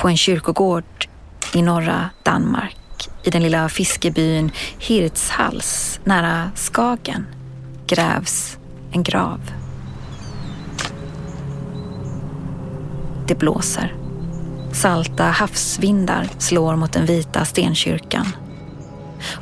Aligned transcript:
på 0.00 0.08
en 0.08 0.16
kyrkogård 0.16 1.08
i 1.54 1.62
norra 1.62 2.10
Danmark 2.22 2.76
i 3.24 3.30
den 3.30 3.42
lilla 3.42 3.68
fiskebyn 3.68 4.50
Hirtshals 4.78 6.00
nära 6.04 6.50
Skagen 6.54 7.26
grävs 7.86 8.58
en 8.92 9.02
grav. 9.02 9.40
Det 13.28 13.34
blåser. 13.34 13.94
Salta 14.72 15.24
havsvindar 15.24 16.28
slår 16.38 16.76
mot 16.76 16.92
den 16.92 17.06
vita 17.06 17.44
stenkyrkan. 17.44 18.26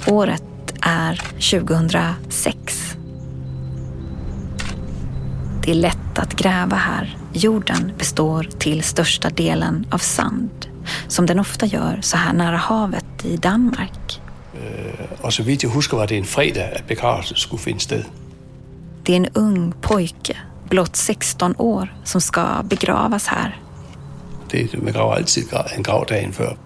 Året 0.06 0.75
är 0.82 1.16
2006. 1.16 2.96
Det 5.62 5.70
är 5.70 5.75
lätt 5.75 6.19
att 6.19 6.34
gräva 6.34 6.77
här. 6.77 7.16
Jorden 7.38 7.92
består 7.98 8.48
till 8.59 8.83
största 8.83 9.30
delen 9.30 9.87
av 9.91 9.98
sand, 9.98 10.66
som 11.09 11.27
den 11.27 11.41
ofta 11.41 11.66
gör 11.66 11.98
så 12.02 12.16
här 12.16 12.33
nära 12.33 12.56
havet 12.56 13.24
i 13.24 13.37
Danmark. 13.37 14.20
Och 15.20 15.33
så 15.33 15.42
vidt 15.42 15.62
jeg 15.62 15.73
husker, 15.73 15.97
var 15.97 16.06
det 16.06 16.16
en 16.19 16.24
fredag, 16.24 16.64
at 16.77 16.87
begravelsen 16.88 17.37
skulle 17.37 17.62
finde 17.62 17.80
sted. 17.80 18.05
Det 19.02 19.12
är 19.12 19.16
en 19.16 19.28
ung 19.34 19.73
pojke, 19.80 20.37
blott 20.70 20.97
16 20.97 21.55
år, 21.59 21.95
som 22.05 22.20
ska 22.20 22.62
begravas 22.62 23.27
här. 23.27 23.61
Det, 24.50 24.83
man 24.83 24.92
graver 24.92 25.16
altid 25.16 25.48
gra- 25.50 25.77
en 25.77 25.83
grav 25.83 26.06
dagen 26.06 26.33
før. 26.33 26.56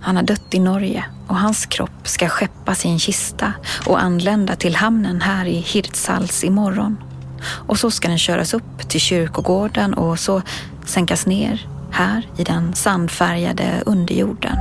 Han 0.00 0.16
har 0.16 0.22
dött 0.22 0.54
i 0.54 0.58
Norge 0.58 1.04
och 1.28 1.36
hans 1.36 1.66
kropp 1.66 2.08
ska 2.08 2.28
skeppas 2.28 2.84
i 2.84 2.88
en 2.88 2.98
kista 2.98 3.52
och 3.86 4.02
anlända 4.02 4.56
till 4.56 4.76
hamnen 4.76 5.20
här 5.20 5.46
i 5.46 5.56
Hirtshals 5.56 6.44
imorgon. 6.44 6.96
Och 7.44 7.78
så 7.78 7.90
ska 7.90 8.08
den 8.08 8.18
köras 8.18 8.54
upp 8.54 8.88
till 8.88 9.00
kyrkogården 9.00 9.94
og 9.94 10.18
så 10.18 10.42
sänkas 10.86 11.26
ner 11.26 11.66
här 11.92 12.26
i 12.38 12.44
den 12.44 12.74
sandfärgade 12.74 13.82
underjorden. 13.86 14.56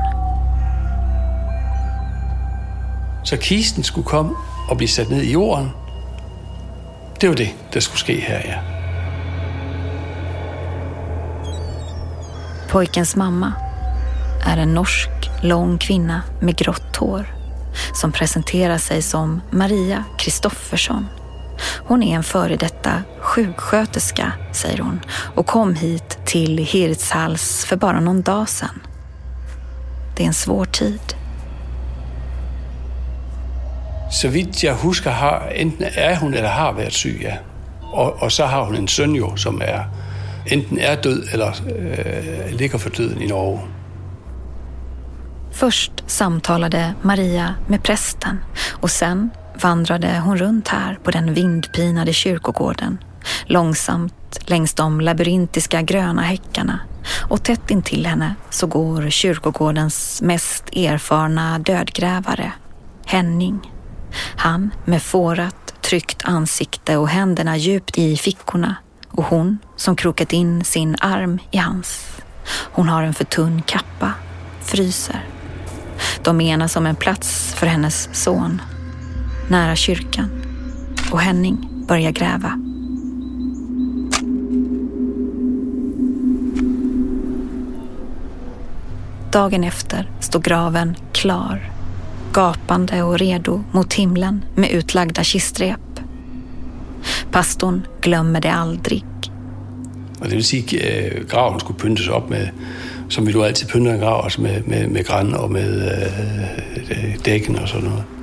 Så 3.23 3.37
kisten 3.37 3.83
skulle 3.83 4.05
komme 4.05 4.31
og 4.69 4.77
blive 4.77 4.89
sat 4.89 5.09
ned 5.09 5.23
i 5.23 5.31
jorden. 5.31 5.71
Det 7.21 7.29
var 7.29 7.35
det, 7.35 7.49
der 7.73 7.79
skulle 7.79 7.99
ske 7.99 8.21
her, 8.21 8.41
ja. 8.45 8.59
Pojkens 12.69 13.15
mamma 13.15 13.53
är 14.45 14.57
en 14.57 14.73
norsk 14.73 15.09
lång 15.43 15.77
kvinna 15.77 16.21
med 16.41 16.55
grått 16.55 16.95
hår 16.95 17.25
som 17.93 18.11
presenterar 18.11 18.77
sig 18.77 19.01
som 19.01 19.41
Maria 19.51 20.03
Kristoffersson. 20.17 21.20
Hon 21.87 22.03
är 22.03 22.15
en 22.15 22.23
före 22.23 22.55
detta 22.55 23.03
sjuksköterska, 23.19 24.31
säger 24.51 24.77
hon, 24.77 24.99
och 25.35 25.45
kom 25.45 25.75
hit 25.75 26.17
till 26.25 26.57
Hirtshals 26.57 27.65
för 27.65 27.75
bara 27.75 27.99
någon 27.99 28.21
dag 28.21 28.49
sedan. 28.49 28.81
Det 30.17 30.23
är 30.23 30.27
en 30.27 30.33
svår 30.33 30.65
tid. 30.65 31.15
Så 34.11 34.27
vidt 34.27 34.63
jeg 34.63 34.75
husker, 34.75 35.11
har, 35.11 35.51
enten 35.55 35.85
er 35.95 36.15
hun 36.15 36.33
eller 36.33 36.49
har 36.49 36.73
været 36.73 36.93
syg, 36.93 37.21
ja. 37.23 37.37
Og, 37.93 38.23
og 38.23 38.31
så 38.31 38.45
har 38.45 38.63
hun 38.63 38.75
en 38.75 39.15
jo, 39.15 39.35
som 39.35 39.61
er 39.61 39.85
enten 40.51 40.79
er 40.79 40.95
død 40.95 41.27
eller 41.33 41.51
øh, 41.75 42.51
ligger 42.51 42.77
for 42.77 42.89
døden 42.89 43.21
i 43.21 43.27
Norge. 43.27 43.59
Först 45.51 46.03
samtalade 46.07 46.93
Maria 47.01 47.55
med 47.67 47.83
prästen 47.83 48.39
och 48.81 48.91
sen 48.91 49.29
vandrade 49.61 50.19
hon 50.19 50.37
runt 50.37 50.67
här 50.67 50.99
på 51.03 51.11
den 51.11 51.33
vindpinade 51.33 52.13
kyrkogården. 52.13 52.97
Långsamt 53.45 54.39
längs 54.45 54.73
de 54.73 55.01
labyrintiska 55.01 55.81
gröna 55.81 56.21
häckarna 56.21 56.79
och 57.29 57.43
tätt 57.43 57.71
intill 57.71 58.05
henne 58.05 58.35
så 58.49 58.67
går 58.67 59.09
kyrkogårdens 59.09 60.21
mest 60.21 60.63
erfarna 60.75 61.59
dödgrävare, 61.59 62.51
Henning. 63.05 63.71
Han 64.35 64.71
med 64.85 65.01
fårat, 65.01 65.73
tryckt 65.81 66.25
ansikte 66.25 66.97
och 66.97 67.09
händerna 67.09 67.57
djupt 67.57 67.97
i 67.97 68.17
fickorna 68.17 68.75
och 69.09 69.23
hon 69.23 69.59
som 69.75 69.95
krokat 69.95 70.33
in 70.33 70.63
sin 70.63 70.95
arm 70.99 71.39
i 71.51 71.57
hans. 71.57 72.07
Hon 72.71 72.89
har 72.89 73.03
en 73.03 73.13
för 73.13 73.23
tunn 73.23 73.61
kappa, 73.61 74.13
fryser. 74.61 75.25
De 76.23 76.37
menar 76.37 76.67
som 76.67 76.85
en 76.85 76.95
plats 76.95 77.53
för 77.53 77.67
hennes 77.67 78.09
son, 78.13 78.61
nära 79.51 79.75
kyrkan. 79.75 80.29
Och 81.11 81.19
Henning 81.19 81.57
börjar 81.87 82.11
gräva. 82.11 82.59
Dagen 89.31 89.63
efter 89.63 90.11
står 90.19 90.39
graven 90.39 90.95
klar, 91.11 91.71
gapande 92.33 93.03
och 93.03 93.19
redo 93.19 93.63
mot 93.71 93.93
himlen 93.93 94.45
med 94.55 94.71
utlagda 94.71 95.23
kistrep. 95.23 95.79
Pastorn 97.31 97.87
glömmer 98.01 98.41
det 98.41 98.53
aldrig. 98.53 99.05
Det 100.21 100.35
vill 100.35 100.43
säga 100.43 100.63
att 100.63 100.73
øh, 100.73 101.27
graven 101.29 101.59
skulle 101.59 101.79
pyntas 101.79 102.07
upp, 102.07 102.29
med, 102.29 102.49
som 103.09 103.25
vi 103.25 103.31
då 103.31 103.43
alltid 103.43 103.69
pyntar 103.69 103.91
en 103.91 103.99
grav, 103.99 104.31
med, 104.37 104.67
med, 104.67 104.89
med 104.89 105.05
grann 105.05 105.33
och 105.33 105.51
med 105.51 105.69
øh, 105.69 107.13
äh, 107.13 107.21
däcken 107.23 107.59
och 107.59 107.69
sådant. 107.69 108.20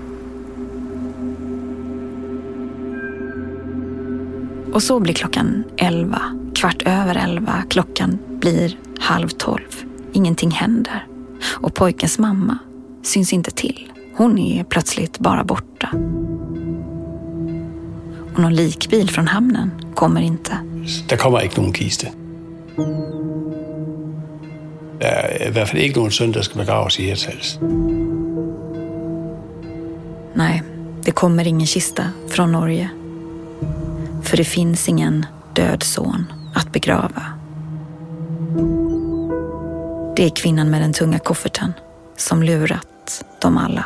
Och 4.73 4.83
så 4.83 5.01
blir 5.01 5.15
klockan 5.15 5.65
elva, 5.77 6.23
kvart 6.55 6.83
över 6.83 7.15
elva. 7.15 7.62
Klockan 7.71 8.19
blir 8.41 8.79
halv 8.99 9.29
tolv. 9.29 9.84
Ingenting 10.12 10.51
händer. 10.51 11.06
Och 11.43 11.75
pojkens 11.75 12.19
mamma 12.19 12.59
syns 13.03 13.33
inte 13.33 13.51
till. 13.51 13.93
Hon 14.17 14.39
är 14.39 14.65
plötsligt 14.65 15.19
bara 15.19 15.45
borta. 15.45 15.89
Och 18.34 18.39
någon 18.39 18.55
likbil 18.55 19.11
från 19.11 19.29
hamnen 19.29 19.71
kommer 19.95 20.21
inte. 20.21 20.59
Der 21.09 21.17
kommer 21.17 21.43
ikke 21.43 21.56
nogen 21.56 21.73
kiste. 21.73 22.06
Der 25.00 25.09
er 25.09 25.49
i 25.49 25.50
hvert 25.50 25.69
fald 25.69 25.83
ikke 25.83 25.97
nogen 25.97 26.11
søn, 26.11 26.33
der 26.33 26.43
skal 26.43 26.59
begraves 26.59 26.99
i 26.99 27.03
Hirtshals. 27.03 27.59
Nej, 30.35 30.62
det 31.05 31.11
kommer 31.11 31.47
ingen 31.47 31.67
kista 31.67 32.03
från 32.29 32.53
Norge. 32.53 32.91
För 34.31 34.37
det 34.37 34.44
finns 34.44 34.89
ingen 34.89 35.27
död 35.55 35.83
son 35.83 36.33
att 36.55 36.72
begrava. 36.72 37.22
Det 40.16 40.25
är 40.25 40.31
kvinnan 40.37 40.71
med 40.71 40.83
den 40.83 40.93
tunga 40.93 41.19
kofferten 41.19 41.72
som 42.16 42.43
lurat 42.43 43.25
dem 43.41 43.56
alla. 43.56 43.84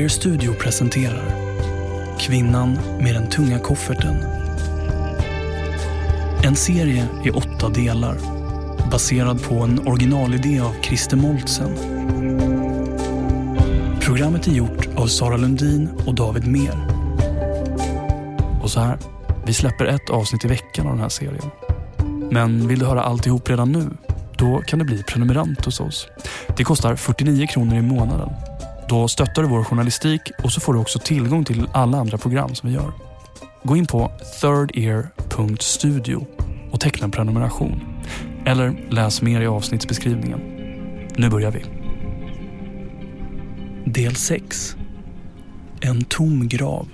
Third 0.00 0.10
Studio 0.10 0.54
presenterar 0.54 1.34
Kvinnan 2.18 2.78
med 3.00 3.14
den 3.14 3.28
tunga 3.28 3.58
kofferten. 3.58 4.16
En 6.44 6.56
serie 6.56 7.06
i 7.24 7.30
åtta 7.30 7.68
delar 7.68 8.16
baserad 8.90 9.42
på 9.42 9.54
en 9.54 9.88
originalidé 9.88 10.60
av 10.60 10.74
Christer 10.82 11.16
Moltsen. 11.16 11.74
Programmet 14.00 14.46
är 14.46 14.52
gjort 14.52 14.88
av 14.96 15.06
Sara 15.06 15.36
Lundin 15.36 15.88
och 16.06 16.14
David 16.14 16.46
Mer. 16.46 16.86
Och 18.62 18.70
så 18.70 18.80
här, 18.80 18.98
vi 19.46 19.52
släpper 19.52 19.84
ett 19.84 20.10
avsnitt 20.10 20.44
i 20.44 20.48
veckan 20.48 20.86
av 20.86 20.92
den 20.92 21.02
här 21.02 21.08
serien. 21.08 21.50
Men 22.30 22.68
vill 22.68 22.78
du 22.78 22.86
höra 22.86 23.02
alltihop 23.02 23.50
redan 23.50 23.72
nu? 23.72 23.90
Då 24.36 24.62
kan 24.66 24.78
du 24.78 24.84
bli 24.84 25.02
prenumerant 25.02 25.64
hos 25.64 25.80
oss. 25.80 26.08
Det 26.56 26.64
kostar 26.64 26.96
49 26.96 27.46
kronor 27.46 27.76
i 27.76 27.82
månaden. 27.82 28.30
Då 28.90 29.08
stöttar 29.08 29.42
du 29.42 29.48
vår 29.48 29.64
journalistik 29.64 30.20
och 30.42 30.52
så 30.52 30.60
får 30.60 30.72
du 30.74 30.78
också 30.78 30.98
tillgång 30.98 31.44
till 31.44 31.68
alla 31.72 31.98
andra 31.98 32.18
program 32.18 32.54
som 32.54 32.68
vi 32.68 32.74
gör. 32.74 32.92
Gå 33.62 33.76
in 33.76 33.86
på 33.86 34.12
thirdear.studio 34.40 36.26
och 36.72 36.80
teckna 36.80 37.04
en 37.04 37.10
prenumeration. 37.10 37.82
Eller 38.46 38.86
läs 38.90 39.22
mer 39.22 39.40
i 39.40 39.46
avsnittsbeskrivningen. 39.46 40.40
Nu 41.16 41.30
börjar 41.30 41.50
vi. 41.50 41.64
Del 43.90 44.16
6. 44.16 44.76
En 45.80 46.04
tom 46.04 46.48
grav. 46.48 46.88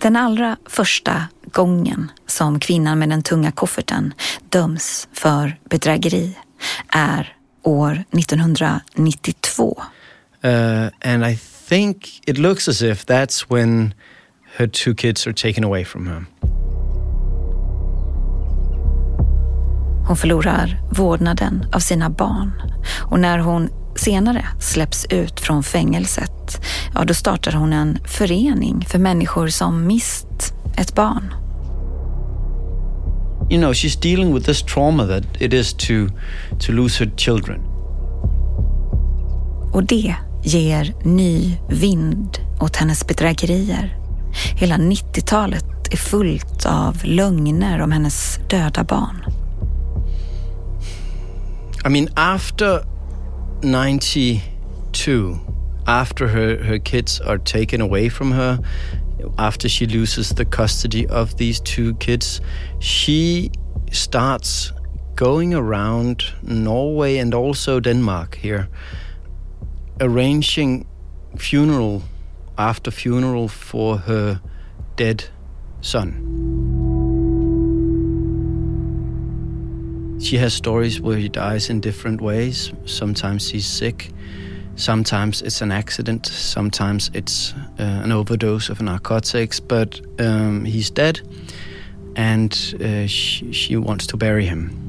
Den 0.00 0.16
allra 0.16 0.56
första 0.66 1.22
gången 1.52 2.10
som 2.26 2.60
kvinnan 2.60 2.98
med 2.98 3.08
den 3.08 3.22
tunga 3.22 3.52
kofferten 3.52 4.14
döms 4.50 5.08
för 5.12 5.58
bedrägeri 5.70 6.36
är 6.88 7.36
år 7.62 8.04
1992. 8.10 9.82
Uh, 10.44 10.50
and 11.00 11.26
I 11.26 11.38
think 11.68 12.20
it 12.26 12.38
looks 12.38 12.68
as 12.68 12.82
if 12.82 13.06
that's 13.06 13.50
when 13.50 13.94
her 14.56 14.66
two 14.66 14.94
kids 14.94 15.26
are 15.26 15.32
taken 15.32 15.64
away 15.64 15.84
from 15.84 16.06
her. 16.06 16.24
Hon 20.06 20.16
förlorar 20.16 20.80
vårdnaden 20.90 21.66
av 21.72 21.78
sina 21.78 22.10
barn 22.10 22.52
och 23.10 23.20
när 23.20 23.38
hon 23.38 23.68
senare 23.96 24.46
släpps 24.60 25.06
ut 25.10 25.40
från 25.40 25.62
fängelset, 25.62 26.60
ja 26.94 27.04
då 27.04 27.14
startar 27.14 27.52
hon 27.52 27.72
en 27.72 27.98
förening 28.04 28.86
för 28.88 28.98
människor 28.98 29.48
som 29.48 29.86
mist 29.86 30.54
ett 30.76 30.94
barn. 30.94 31.43
You 33.54 33.60
know, 33.60 33.72
she's 33.72 33.94
dealing 33.94 34.32
with 34.32 34.46
this 34.46 34.62
trauma 34.62 35.06
that 35.06 35.24
it 35.40 35.54
is 35.54 35.72
to, 35.74 36.08
to 36.58 36.72
lose 36.72 36.98
her 36.98 37.06
children. 37.16 37.60
Och 39.72 39.84
det 39.84 40.14
ger 40.42 40.94
ny 41.04 41.58
vind 41.68 42.38
åt 42.60 42.76
hennes 42.76 43.06
bedrägerier. 43.06 43.96
Hela 44.56 44.76
90-talet 44.76 45.64
är 45.90 45.96
fullt 45.96 46.66
av 46.66 47.04
lögner 47.04 47.80
om 47.80 47.92
hennes 47.92 48.40
döda 48.48 48.84
barn. 48.84 49.24
I 51.86 51.88
mean, 51.88 52.08
after 52.16 52.84
92, 53.62 54.40
after 55.86 56.26
her, 56.26 56.64
her 56.64 56.78
kids 56.78 57.20
are 57.20 57.38
taken 57.38 57.80
away 57.80 58.10
from 58.10 58.32
her, 58.32 58.58
after 59.38 59.68
she 59.68 59.86
loses 59.86 60.30
the 60.30 60.44
custody 60.44 61.06
of 61.06 61.36
these 61.36 61.60
two 61.60 61.94
kids, 61.94 62.40
she 62.78 63.50
starts 63.92 64.72
going 65.14 65.54
around 65.54 66.24
Norway 66.42 67.18
and 67.18 67.34
also 67.34 67.80
Denmark 67.80 68.34
here, 68.36 68.68
arranging 70.00 70.86
funeral 71.36 72.02
after 72.58 72.90
funeral 72.90 73.48
for 73.48 73.98
her 73.98 74.40
dead 74.96 75.24
son. 75.80 76.84
She 80.20 80.38
has 80.38 80.54
stories 80.54 81.00
where 81.00 81.18
he 81.18 81.28
dies 81.28 81.68
in 81.68 81.80
different 81.80 82.20
ways. 82.20 82.72
Sometimes 82.86 83.50
he's 83.50 83.66
sick, 83.66 84.10
sometimes 84.76 85.42
it's 85.42 85.60
an 85.60 85.72
accident, 85.72 86.26
sometimes 86.26 87.10
it's 87.14 87.52
uh, 87.78 87.82
an 88.04 88.12
overdose 88.12 88.68
of 88.68 88.80
narcotics, 88.80 89.60
but 89.60 90.00
um, 90.18 90.64
he's 90.64 90.90
dead 90.90 91.20
and 92.16 92.52
uh, 92.80 93.06
she, 93.06 93.52
she 93.52 93.76
wants 93.76 94.06
to 94.08 94.16
bury 94.16 94.46
him. 94.46 94.80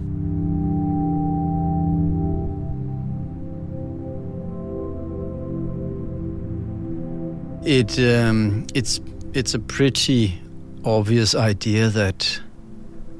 It 7.65 7.97
um, 7.99 8.67
it's 8.75 9.01
it's 9.33 9.55
a 9.55 9.59
pretty 9.59 10.39
obvious 10.83 11.33
idea 11.33 11.89
that 11.89 12.39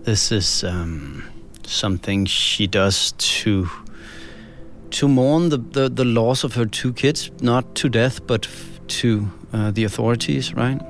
this 0.04 0.32
is 0.32 0.64
um, 0.64 1.24
something 1.64 2.26
she 2.28 2.68
does 2.68 3.14
to 3.14 3.68
to 4.92 5.08
mourn 5.08 5.50
the, 5.50 5.58
the, 5.58 5.90
the 5.90 6.06
loss 6.06 6.44
of 6.44 6.56
her 6.56 6.66
two 6.66 6.94
kids, 6.94 7.32
not 7.42 7.76
to 7.76 7.90
death, 7.90 8.26
but 8.26 8.46
f- 8.46 8.80
to 8.88 9.30
uh, 9.54 9.72
the 9.72 9.84
authorities, 9.84 10.54
right? 10.54 10.82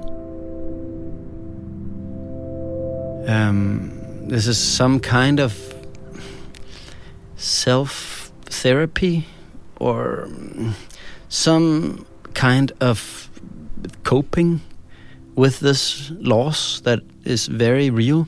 Um, 3.27 4.27
this 4.27 4.47
is 4.47 4.57
some 4.57 4.99
kind 4.99 5.39
of 5.39 5.73
self 7.35 8.31
therapy 8.45 9.25
or 9.79 10.29
some 11.29 12.05
kind 12.33 12.71
of 12.81 13.29
coping 14.03 14.61
with 15.35 15.59
this 15.59 16.11
loss 16.19 16.81
that 16.81 16.99
is 17.23 17.47
very 17.47 17.89
real, 17.89 18.27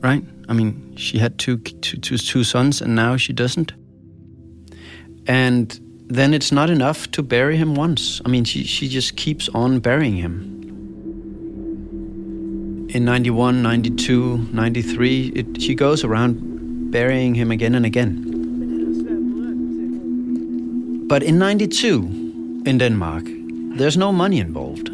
right? 0.00 0.24
I 0.48 0.52
mean, 0.52 0.96
she 0.96 1.18
had 1.18 1.38
two, 1.38 1.58
two, 1.58 1.98
two, 1.98 2.18
two 2.18 2.44
sons 2.44 2.82
and 2.82 2.94
now 2.94 3.16
she 3.16 3.32
doesn't. 3.32 3.72
And 5.26 5.78
then 6.06 6.34
it's 6.34 6.52
not 6.52 6.70
enough 6.70 7.10
to 7.12 7.22
bury 7.22 7.56
him 7.56 7.74
once. 7.74 8.20
I 8.24 8.28
mean, 8.28 8.44
she, 8.44 8.64
she 8.64 8.88
just 8.88 9.16
keeps 9.16 9.48
on 9.50 9.80
burying 9.80 10.16
him. 10.16 10.50
In 12.90 13.04
91, 13.04 13.62
92, 13.62 14.48
93, 14.52 15.32
it, 15.34 15.60
she 15.60 15.74
goes 15.74 16.04
around 16.04 16.90
burying 16.90 17.34
him 17.34 17.50
again 17.50 17.74
and 17.74 17.84
again. 17.84 18.30
But 21.08 21.22
in 21.22 21.38
92, 21.38 22.62
in 22.66 22.78
Denmark, 22.78 23.24
there's 23.76 23.96
no 23.96 24.12
money 24.12 24.38
involved 24.38 24.90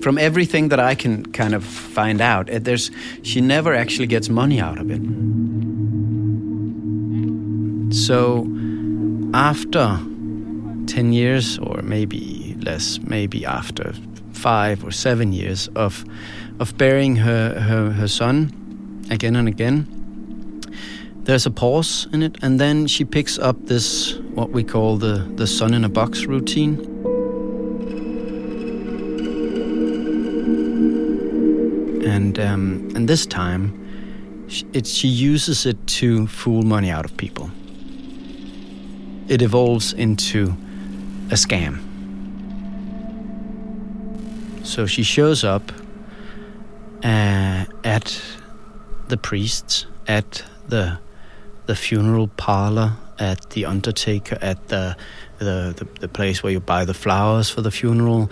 from 0.00 0.18
everything 0.18 0.68
that 0.68 0.80
I 0.80 0.94
can 0.94 1.24
kind 1.26 1.54
of 1.54 1.64
find 1.64 2.20
out, 2.20 2.48
eh, 2.50 2.58
there's 2.58 2.90
she 3.22 3.40
never 3.40 3.74
actually 3.74 4.06
gets 4.06 4.28
money 4.28 4.60
out 4.60 4.78
of 4.78 4.90
it. 4.90 5.00
So 7.94 8.46
after 9.34 9.98
10 10.86 11.12
years 11.12 11.58
or 11.58 11.82
maybe 11.82 12.56
less, 12.60 12.98
maybe 13.02 13.44
after 13.44 13.92
5 14.32 14.84
or 14.84 14.90
7 14.90 15.32
years 15.32 15.68
of 15.74 16.04
of 16.58 16.76
burying 16.76 17.16
her, 17.16 17.58
her, 17.58 17.90
her 17.90 18.08
son 18.08 18.52
again 19.10 19.34
and 19.34 19.48
again, 19.48 19.86
there's 21.24 21.46
a 21.46 21.50
pause 21.50 22.06
in 22.12 22.22
it 22.22 22.36
and 22.42 22.60
then 22.60 22.86
she 22.86 23.04
picks 23.04 23.38
up 23.38 23.56
this 23.66 24.14
what 24.34 24.50
we 24.50 24.62
call 24.62 24.96
the 24.96 25.26
the 25.36 25.46
son 25.46 25.74
in 25.74 25.84
a 25.84 25.88
box 25.88 26.26
routine 26.26 26.78
and 32.04 32.38
um, 32.38 32.90
and 32.94 33.08
this 33.08 33.26
time, 33.26 33.76
it, 34.72 34.86
she 34.86 35.08
uses 35.08 35.66
it 35.66 35.78
to 35.86 36.26
fool 36.26 36.62
money 36.62 36.90
out 36.90 37.04
of 37.04 37.16
people. 37.16 37.50
It 39.30 39.42
evolves 39.42 39.92
into 39.92 40.56
a 41.30 41.34
scam. 41.34 41.78
So 44.66 44.86
she 44.86 45.04
shows 45.04 45.44
up 45.44 45.70
uh, 47.04 47.64
at 47.84 48.20
the 49.06 49.16
priests, 49.16 49.86
at 50.08 50.44
the 50.66 50.98
the 51.66 51.76
funeral 51.76 52.26
parlor, 52.26 52.94
at 53.20 53.50
the 53.50 53.66
undertaker, 53.66 54.36
at 54.42 54.66
the 54.66 54.96
the, 55.38 55.74
the, 55.76 55.86
the 56.00 56.08
place 56.08 56.42
where 56.42 56.52
you 56.52 56.58
buy 56.58 56.84
the 56.84 56.94
flowers 56.94 57.48
for 57.48 57.62
the 57.62 57.70
funeral, 57.70 58.28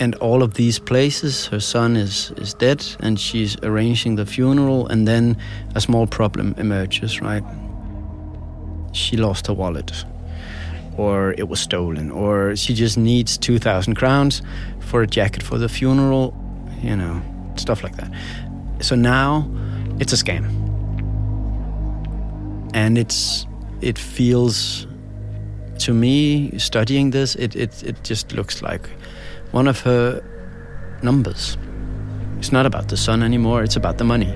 and 0.00 0.16
all 0.16 0.42
of 0.42 0.54
these 0.54 0.80
places 0.80 1.46
her 1.46 1.60
son 1.60 1.96
is 1.96 2.32
is 2.32 2.54
dead 2.54 2.84
and 2.98 3.20
she's 3.20 3.56
arranging 3.62 4.16
the 4.16 4.26
funeral 4.26 4.88
and 4.88 5.06
then 5.06 5.36
a 5.76 5.80
small 5.80 6.08
problem 6.08 6.56
emerges 6.58 7.20
right? 7.20 7.44
She 8.92 9.16
lost 9.16 9.46
her 9.46 9.54
wallet 9.54 9.92
or 11.00 11.34
it 11.38 11.48
was 11.48 11.60
stolen 11.60 12.10
or 12.10 12.54
she 12.56 12.74
just 12.74 12.96
needs 12.98 13.38
2000 13.38 13.94
crowns 13.94 14.42
for 14.80 15.02
a 15.02 15.06
jacket 15.06 15.42
for 15.42 15.58
the 15.58 15.68
funeral 15.68 16.34
you 16.82 16.96
know 16.96 17.22
stuff 17.56 17.82
like 17.82 17.96
that 17.96 18.10
so 18.80 18.94
now 18.94 19.48
it's 19.98 20.12
a 20.12 20.16
scam 20.16 20.44
and 22.74 22.98
it's 22.98 23.46
it 23.80 23.98
feels 23.98 24.86
to 25.78 25.92
me 25.94 26.50
studying 26.58 27.10
this 27.10 27.34
it 27.36 27.56
it, 27.56 27.82
it 27.82 27.96
just 28.04 28.32
looks 28.32 28.62
like 28.62 28.88
one 29.52 29.66
of 29.66 29.80
her 29.80 30.22
numbers. 31.02 31.56
It's 32.38 32.52
not 32.52 32.66
about 32.66 32.88
the 32.88 32.96
son 32.96 33.22
anymore, 33.22 33.62
it's 33.62 33.76
about 33.76 33.98
the 33.98 34.04
money. 34.04 34.34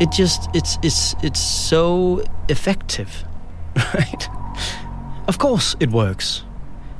It 0.00 0.12
just 0.12 0.48
it's 0.54 0.78
it's 0.82 1.14
it's 1.22 1.40
so 1.40 2.22
effective, 2.48 3.24
right? 3.94 4.28
Of 5.26 5.38
course 5.38 5.76
it 5.80 5.90
works. 5.90 6.44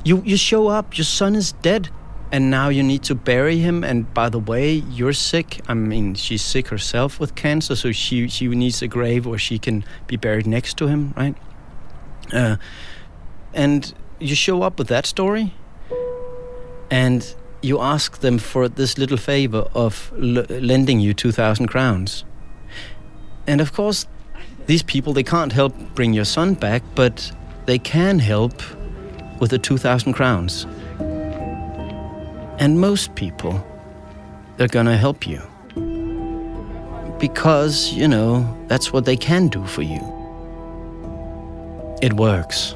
You 0.03 0.21
you 0.25 0.37
show 0.37 0.67
up, 0.67 0.97
your 0.97 1.05
son 1.05 1.35
is 1.35 1.53
dead, 1.61 1.89
and 2.31 2.51
now 2.51 2.69
you 2.69 2.83
need 2.83 3.03
to 3.03 3.15
bury 3.15 3.57
him. 3.57 3.83
And 3.83 4.13
by 4.13 4.29
the 4.29 4.39
way 4.39 4.73
you're 4.73 5.13
sick. 5.13 5.61
I 5.67 5.73
mean 5.73 6.15
she's 6.15 6.41
sick 6.41 6.67
herself 6.67 7.19
with 7.19 7.35
cancer 7.35 7.75
so 7.75 7.91
she 7.91 8.27
she 8.27 8.47
needs 8.47 8.81
a 8.81 8.87
grave 8.87 9.25
where 9.25 9.39
she 9.39 9.59
can 9.59 9.83
be 10.07 10.17
buried 10.17 10.47
next 10.47 10.77
to 10.77 10.87
him 10.87 11.13
right? 11.17 11.35
Uh, 12.33 12.57
and 13.53 13.93
you 14.19 14.35
show 14.35 14.61
up 14.61 14.77
with 14.77 14.87
that 14.89 15.05
story 15.05 15.53
and 16.91 17.35
you 17.61 17.79
ask 17.79 18.19
them 18.19 18.37
for 18.37 18.69
this 18.69 18.97
little 18.97 19.17
favor 19.17 19.67
of 19.73 20.11
l- 20.15 20.45
lending 20.49 20.99
you 20.99 21.13
2000 21.13 21.67
crowns 21.67 22.23
and 23.47 23.61
of 23.61 23.73
course 23.73 24.05
these 24.67 24.83
people 24.83 25.13
they 25.13 25.23
can't 25.23 25.51
help 25.51 25.75
bring 25.95 26.13
your 26.13 26.25
son 26.25 26.53
back 26.53 26.83
but 26.95 27.31
they 27.65 27.79
can 27.79 28.19
help 28.19 28.61
with 29.39 29.51
the 29.51 29.57
2000 29.57 30.13
crowns 30.13 30.65
and 32.59 32.77
most 32.77 33.15
people, 33.15 33.65
they're 34.57 34.67
gonna 34.67 34.97
help 34.97 35.25
you. 35.25 35.41
Because, 37.17 37.93
you 37.93 38.05
know, 38.05 38.45
that's 38.67 38.91
what 38.91 39.05
they 39.05 39.15
can 39.15 39.47
do 39.47 39.65
for 39.65 39.81
you. 39.81 40.01
it 42.01 42.13
works. 42.13 42.75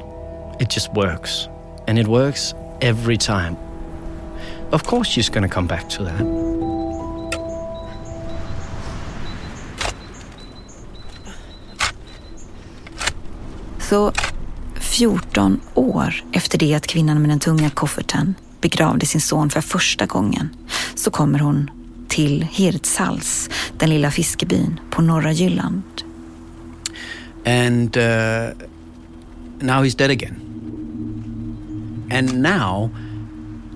It 0.60 0.68
just 0.68 0.92
works. 0.94 1.48
And 1.86 1.98
it 1.98 2.08
works 2.08 2.54
every 2.80 3.16
time. 3.16 3.56
Of 4.72 4.84
course, 4.84 5.08
she's 5.08 5.28
to 5.48 5.48
come 5.48 5.66
back 5.66 5.88
to 5.90 6.04
that. 6.04 6.43
Så 13.94 14.12
14 14.74 15.60
år 15.74 16.24
efter 16.32 16.58
det 16.58 16.74
att 16.74 16.86
kvinnan 16.86 17.20
med 17.20 17.30
den 17.30 17.40
tunga 17.40 17.70
kofferten 17.70 18.34
begravde 18.60 19.06
sin 19.06 19.20
son 19.20 19.50
för 19.50 19.60
första 19.60 20.06
gången 20.06 20.48
så 20.94 21.10
kommer 21.10 21.38
hon 21.38 21.70
till 22.08 22.42
Hirtshals, 22.42 23.50
den 23.78 23.90
lilla 23.90 24.10
fiskebyn 24.10 24.80
på 24.90 25.02
norra 25.02 25.32
Jylland. 25.32 25.82
And 27.46 27.96
uh, 27.96 28.02
now 29.60 29.84
he's 29.84 29.98
dead 29.98 30.10
again. 30.10 30.36
And 32.12 32.42
now 32.42 32.90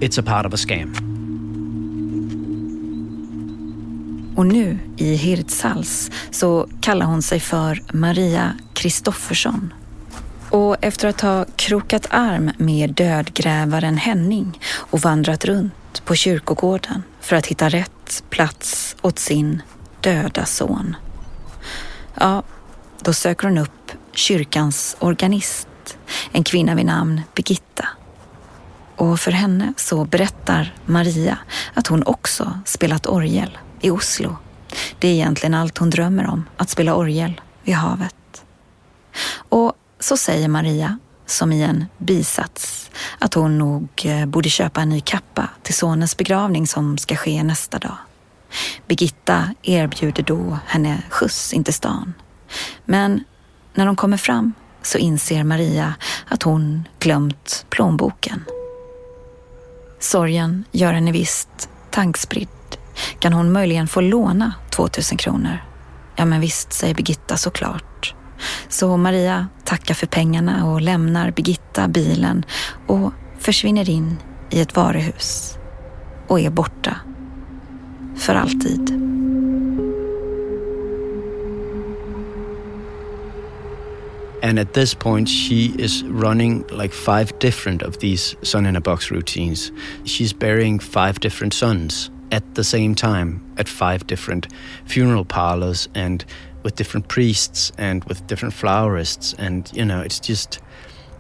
it's 0.01 0.21
a 0.21 0.23
part 0.27 0.47
of 0.47 0.55
a 0.55 0.57
scam. 0.57 0.95
Och 4.37 4.47
nu 4.47 4.79
i 4.97 5.15
Hirtshals 5.15 6.11
så 6.31 6.69
kallar 6.81 7.07
hon 7.07 7.23
sig 7.23 7.41
för 7.41 7.83
Maria 7.93 8.53
Kristoffersson. 8.75 9.73
Och 10.51 10.77
efter 10.81 11.09
att 11.09 11.21
ha 11.21 11.45
krokat 11.57 12.07
arm 12.11 12.51
med 12.57 12.91
dödgrävaren 12.95 13.97
Henning 13.97 14.61
och 14.75 15.01
vandrat 15.01 15.45
runt 15.45 16.05
på 16.05 16.15
kyrkogården 16.15 17.03
för 17.21 17.37
att 17.37 17.47
hitta 17.47 17.69
rätt 17.69 18.25
plats 18.31 18.97
åt 19.03 19.19
sin 19.19 19.63
döda 20.01 20.45
son. 20.45 20.97
Ja, 22.15 22.43
då 23.01 23.13
söker 23.13 23.49
hon 23.49 23.59
upp 23.59 23.93
kyrkans 24.13 24.97
organist, 24.99 25.69
en 26.33 26.45
kvinna 26.45 26.75
vid 26.75 26.87
namn 26.87 27.21
Birgitta. 27.35 27.89
Och 28.97 29.21
för 29.21 29.31
henne 29.31 29.73
så 29.77 30.05
berättar 30.05 30.75
Maria 30.87 31.39
att 31.75 31.87
hon 31.87 32.03
också 32.03 32.61
spelat 32.65 33.07
orgel 33.07 33.59
i 33.81 33.91
Oslo. 33.91 34.37
Det 34.99 35.09
är 35.09 35.13
egentligen 35.13 35.55
allt 35.55 35.79
hon 35.79 35.91
drömmer 35.91 36.27
om, 36.27 36.45
att 36.57 36.71
spela 36.71 36.95
orgel 36.95 37.41
vid 37.63 37.75
havet. 37.75 38.45
Och 39.49 39.73
så 40.01 40.17
säger 40.17 40.49
Maria, 40.49 40.99
som 41.27 41.53
i 41.53 41.63
en 41.63 41.87
bisats, 41.99 42.91
att 43.19 43.35
hon 43.35 43.59
nog 43.59 43.89
eh, 44.05 44.27
borde 44.27 44.49
köpa 44.49 44.81
en 44.81 44.89
ny 44.89 45.01
kappa 45.01 45.49
till 45.63 45.75
sonens 45.75 46.17
begravning 46.17 46.67
som 46.67 46.99
ska 46.99 47.17
ske 47.17 47.43
nästa 47.43 47.79
dag. 47.79 47.97
Birgitta 48.87 49.55
erbjuder 49.63 50.23
då 50.23 50.59
henne 50.67 51.03
skjuts 51.11 51.53
in 51.53 51.65
till 51.65 51.75
stan. 51.75 52.15
Men 52.85 53.25
när 53.75 53.87
de 53.87 53.97
kommer 53.97 54.17
fram 54.17 54.53
så 54.83 54.99
inser 54.99 55.45
Maria 55.45 55.95
att 56.29 56.43
hon 56.43 56.89
glömt 56.99 57.67
plånboken. 57.69 58.45
Sorgen 60.01 60.65
gör 60.73 60.93
henne 60.93 61.13
visst 61.13 61.69
tankspridd. 61.91 62.49
Kan 63.19 63.33
hon 63.33 63.53
möjligen 63.53 63.89
få 63.89 64.01
låna 64.01 64.55
2000 64.71 65.19
kronor? 65.19 65.65
Ja, 66.17 66.25
men 66.25 66.41
visst, 66.41 66.73
säger 66.73 66.95
Birgitta 66.95 67.37
såklart. 67.37 67.88
Så 68.69 68.97
Maria 68.97 69.49
tackar 69.65 69.95
för 69.95 70.07
pengarna 70.07 70.67
och 70.67 70.81
lämnar 70.81 71.31
Birgitta 71.31 71.89
bilen 71.89 72.45
och 72.87 73.13
försvinner 73.39 73.91
in 73.91 74.17
i 74.51 74.61
ett 74.61 74.77
varuhus 74.77 75.59
och 76.27 76.41
är 76.41 76.51
borta 76.51 76.97
för 78.17 78.35
alltid. 78.35 79.09
And 84.43 84.59
at 84.59 84.73
this 84.73 84.95
point, 84.95 85.29
she 85.29 85.75
is 85.79 86.03
running 86.05 86.65
like 86.71 86.95
five 86.95 87.39
different 87.39 87.83
of 87.83 87.99
these 87.99 88.37
son 88.43 88.67
in 88.67 88.77
a 88.77 88.81
box 88.81 89.11
routines. 89.11 89.73
She's 90.05 90.33
burying 90.33 90.79
five 90.79 91.21
different 91.21 91.53
sons 91.53 92.11
at 92.31 92.55
the 92.55 92.65
same 92.65 92.95
time 92.95 93.41
at 93.59 93.69
five 93.69 94.07
different 94.07 94.47
funeral 94.87 95.25
parlors 95.25 95.89
and 95.95 96.25
with 96.63 96.75
different 96.77 97.09
priests 97.09 97.73
and 97.79 98.05
with 98.05 98.27
different 98.27 98.55
florists. 98.55 99.35
And, 99.39 99.71
you 99.75 99.85
know, 99.85 100.01
it's 100.01 100.21
just. 100.21 100.61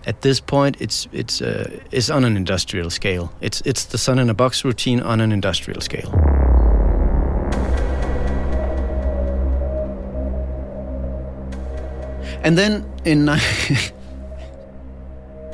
At 0.07 0.23
this 0.23 0.40
point, 0.40 0.80
it's 0.80 1.07
it's 1.12 1.42
uh, 1.42 1.68
it's 1.90 2.09
on 2.09 2.25
an 2.25 2.35
industrial 2.37 2.88
scale. 2.88 3.30
It's 3.42 3.61
it's 3.66 3.85
the 3.85 3.99
sun 3.99 4.18
in 4.18 4.30
a 4.30 4.35
box 4.35 4.64
routine 4.64 5.00
on 5.00 5.21
an 5.21 5.33
industrial 5.33 5.83
scale. 5.83 6.14
And 12.42 12.57
then 12.57 12.90
in 13.04 13.26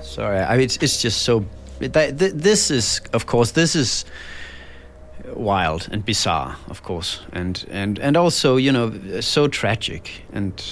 sorry, 0.03 0.39
I 0.39 0.57
mean, 0.57 0.67
it's 0.67 0.77
it's 0.77 1.03
just 1.03 1.23
so 1.23 1.45
that, 1.81 2.19
th- 2.19 2.33
this 2.35 2.71
is 2.71 3.01
of 3.13 3.27
course 3.27 3.53
this 3.53 3.75
is 3.75 4.05
wild 5.37 5.89
and 5.91 6.05
bizarre, 6.05 6.57
of 6.69 6.83
course, 6.83 7.21
and 7.33 7.65
and 7.71 7.99
and 7.99 8.17
also 8.17 8.57
you 8.57 8.73
know 8.73 9.21
so 9.21 9.49
tragic 9.49 10.23
and 10.33 10.63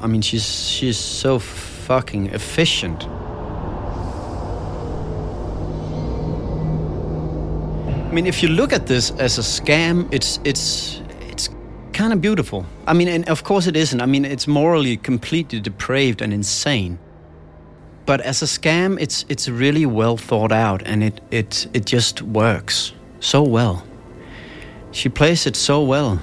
I 0.00 0.06
mean 0.06 0.22
she's 0.22 0.68
she's 0.68 0.98
so 0.98 1.38
fucking 1.38 2.26
efficient. 2.26 3.06
I 8.08 8.12
mean, 8.12 8.26
if 8.26 8.42
you 8.42 8.48
look 8.48 8.72
at 8.72 8.86
this 8.86 9.12
as 9.18 9.38
a 9.38 9.42
scam, 9.42 10.08
it's 10.12 10.40
it's 10.44 11.00
it's 11.28 11.48
kind 11.92 12.12
of 12.12 12.20
beautiful. 12.20 12.66
I 12.86 12.92
mean, 12.92 13.08
and 13.08 13.28
of 13.28 13.44
course 13.44 13.68
it 13.68 13.76
isn't. 13.76 14.00
I 14.00 14.06
mean, 14.06 14.24
it's 14.24 14.48
morally 14.48 14.96
completely 14.96 15.60
depraved 15.60 16.22
and 16.22 16.32
insane. 16.32 16.98
But 18.06 18.20
as 18.20 18.42
a 18.42 18.46
scam, 18.46 18.98
it's 19.00 19.24
it's 19.28 19.48
really 19.48 19.86
well 19.86 20.16
thought 20.16 20.50
out, 20.50 20.82
and 20.86 21.04
it 21.04 21.20
it 21.30 21.68
it 21.72 21.86
just 21.86 22.22
works 22.22 22.92
so 23.20 23.42
well. 23.42 23.82
She 24.92 25.10
plays 25.10 25.46
it 25.46 25.56
so 25.56 25.86
well. 25.86 26.18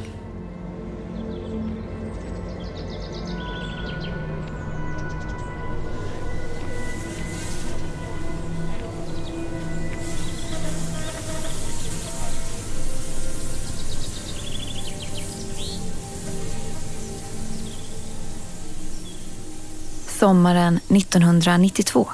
Sommaren 20.20 20.80
1992 20.90 22.08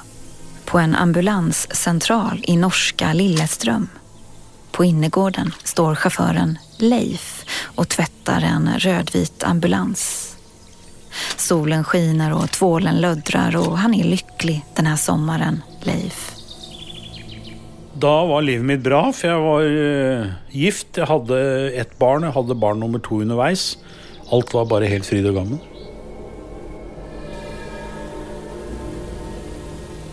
på 0.65 0.79
en 0.79 0.95
ambulanscentral 0.95 2.43
i 2.47 2.57
norska 2.57 3.13
Lilleström. 3.13 3.89
På 4.73 4.85
innergården 4.85 5.51
står 5.63 5.95
chauffören 5.95 6.57
Leif 6.77 7.45
och 7.75 7.89
tvättar 7.89 8.41
en 8.41 8.69
rödvit 8.77 9.43
ambulans. 9.43 10.35
Solen 11.37 11.83
skiner 11.83 12.33
och 12.33 12.51
tvålen 12.51 13.01
löddrar 13.01 13.55
och 13.55 13.77
han 13.77 13.93
är 13.93 14.03
lycklig 14.03 14.65
den 14.75 14.85
här 14.85 14.95
sommaren, 14.95 15.61
Leif. 15.81 16.31
Da 17.93 18.25
var 18.25 18.41
livet 18.41 18.65
mitt 18.65 18.81
bra, 18.81 19.13
for 19.13 19.29
jeg 19.29 19.39
var 19.39 19.61
eh, 19.63 20.31
gift. 20.49 20.97
Jeg 20.97 21.07
hadde 21.07 21.37
ett 21.77 21.93
barn, 21.99 22.25
jeg 22.25 22.33
hadde 22.33 22.55
barn 22.57 22.79
nummer 22.81 22.99
to 22.99 23.21
underveis. 23.21 23.77
Alt 24.31 24.53
var 24.53 24.65
bare 24.65 24.89
helt 24.89 25.05
fryd 25.05 25.29
og 25.29 25.35
gammen. 25.35 25.59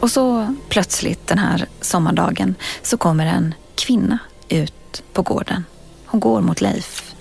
Och 0.01 0.11
så 0.11 0.55
plötsligt 0.69 1.27
den 1.27 1.39
här 1.39 1.67
sommardagen 1.81 2.55
så 2.83 2.97
kommer 2.97 3.27
en 3.27 3.55
kvinna 3.75 4.19
ut 4.51 5.03
på 5.13 5.23
gården. 5.23 5.65
Hon 6.07 6.21
går 6.21 6.41
mot 6.41 6.61
Leif. 6.61 7.15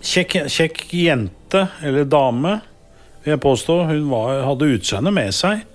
Kjekk 0.00 0.94
jente, 0.94 1.66
eller 1.82 2.04
dame, 2.04 2.60
vil 3.24 3.34
jeg 3.34 3.40
påstå. 3.40 3.82
Hun 3.90 4.08
var, 4.08 4.42
hadde 4.42 4.70
utseendet 4.76 5.14
med 5.14 5.34
seg. 5.34 5.66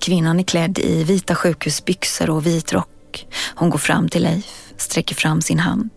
Kvinnan 0.00 0.40
är 0.40 0.44
klädd 0.44 0.78
i 0.78 1.04
vita 1.04 1.34
sjukhusbyxor 1.34 2.30
och 2.30 2.46
vit 2.46 2.72
rock. 2.72 3.26
Hon 3.54 3.70
går 3.70 3.78
fram 3.78 4.08
till 4.08 4.22
Leif, 4.22 4.72
sträcker 4.76 5.14
fram 5.14 5.42
sin 5.42 5.58
hand, 5.58 5.90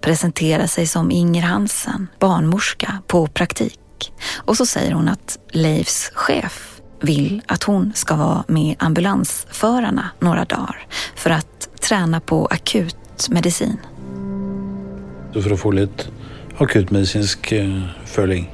presenterar 0.00 0.66
sig 0.66 0.86
som 0.86 1.10
Inger 1.10 1.42
Hansen, 1.42 2.06
barnmorska 2.18 2.98
på 3.06 3.26
praktik. 3.26 4.12
Och 4.36 4.56
så 4.56 4.66
säger 4.66 4.92
hon 4.92 5.08
att 5.08 5.38
Leifs 5.50 6.10
chef 6.14 6.80
vill 7.00 7.42
att 7.46 7.62
hon 7.62 7.92
ska 7.94 8.16
vara 8.16 8.44
med 8.48 8.76
ambulansförarna 8.78 10.10
några 10.18 10.44
dagar 10.44 10.86
för 11.16 11.30
att 11.30 11.51
träna 11.82 12.20
på 12.20 12.46
akut 12.46 13.28
medicin. 13.30 13.76
Så 15.32 15.42
for 15.42 15.52
å 15.52 15.56
få 15.56 15.70
litt 15.76 16.08
akuttmedisinsk 16.58 17.52
eh, 17.52 17.82
føling. 18.06 18.50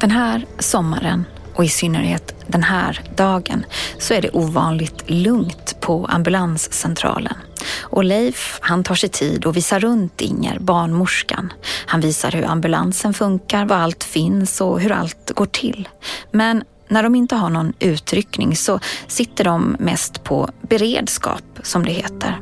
Den 0.00 0.10
här 0.10 0.46
sommaren 0.58 1.24
och 1.54 1.64
i 1.64 1.68
synnerhet 1.68 2.34
den 2.46 2.62
här 2.62 3.00
dagen 3.16 3.64
så 3.98 4.14
är 4.14 4.22
det 4.22 4.30
ovanligt 4.30 5.10
lugnt 5.10 5.76
på 5.80 5.88
på 5.88 6.06
ambulanscentralen. 6.06 7.36
Och 7.80 8.04
Leif, 8.04 8.58
han 8.62 8.84
tar 8.84 8.94
sig 8.94 9.08
tid 9.08 9.44
och 9.44 9.56
visar 9.56 9.80
runt 9.80 10.20
Inger, 10.20 10.58
barnmorskan. 10.58 11.52
Han 11.86 12.00
visar 12.00 12.30
hur 12.30 12.44
ambulansen 12.44 13.14
funkar, 13.14 13.64
var 13.64 13.76
allt 13.76 14.04
finns 14.04 14.60
och 14.60 14.80
hur 14.80 14.92
allt 14.92 15.30
går 15.34 15.46
till. 15.46 15.88
Men 16.30 16.64
när 16.88 17.02
de 17.02 17.14
inte 17.14 17.34
har 17.34 17.50
någon 17.50 17.72
utryckning 17.78 18.56
så 18.56 18.80
sitter 19.06 19.44
de 19.44 19.76
mest 19.78 20.24
på 20.24 20.48
beredskap, 20.60 21.42
som 21.62 21.84
det 21.84 21.92
heter. 21.92 22.34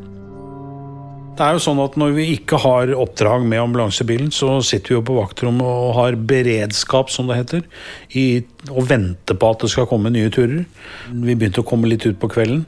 Det 1.37 1.43
är 1.43 1.53
ju 1.53 1.59
så 1.59 1.85
att 1.85 1.97
när 1.97 2.07
vi 2.07 2.35
inte 2.35 2.57
har 2.57 2.93
uppdrag 2.93 3.45
med 3.45 3.61
ambulansebilen, 3.61 4.31
så 4.31 4.63
sitter 4.63 4.95
vi 4.95 5.03
på 5.03 5.15
vaktrum 5.15 5.61
och 5.61 5.95
har 5.95 6.15
beredskap, 6.15 7.11
som 7.11 7.27
det 7.27 7.35
heter, 7.35 7.63
i, 8.09 8.45
och 8.71 8.91
väntar 8.91 9.35
på 9.35 9.51
att 9.51 9.59
det 9.59 9.69
ska 9.69 9.87
komma 9.87 10.09
nya 10.09 10.31
turer. 10.31 10.65
Vi 11.11 11.37
började 11.37 11.63
komma 11.63 11.87
lite 11.87 12.09
ut 12.09 12.21
på 12.21 12.29
kvällen. 12.29 12.65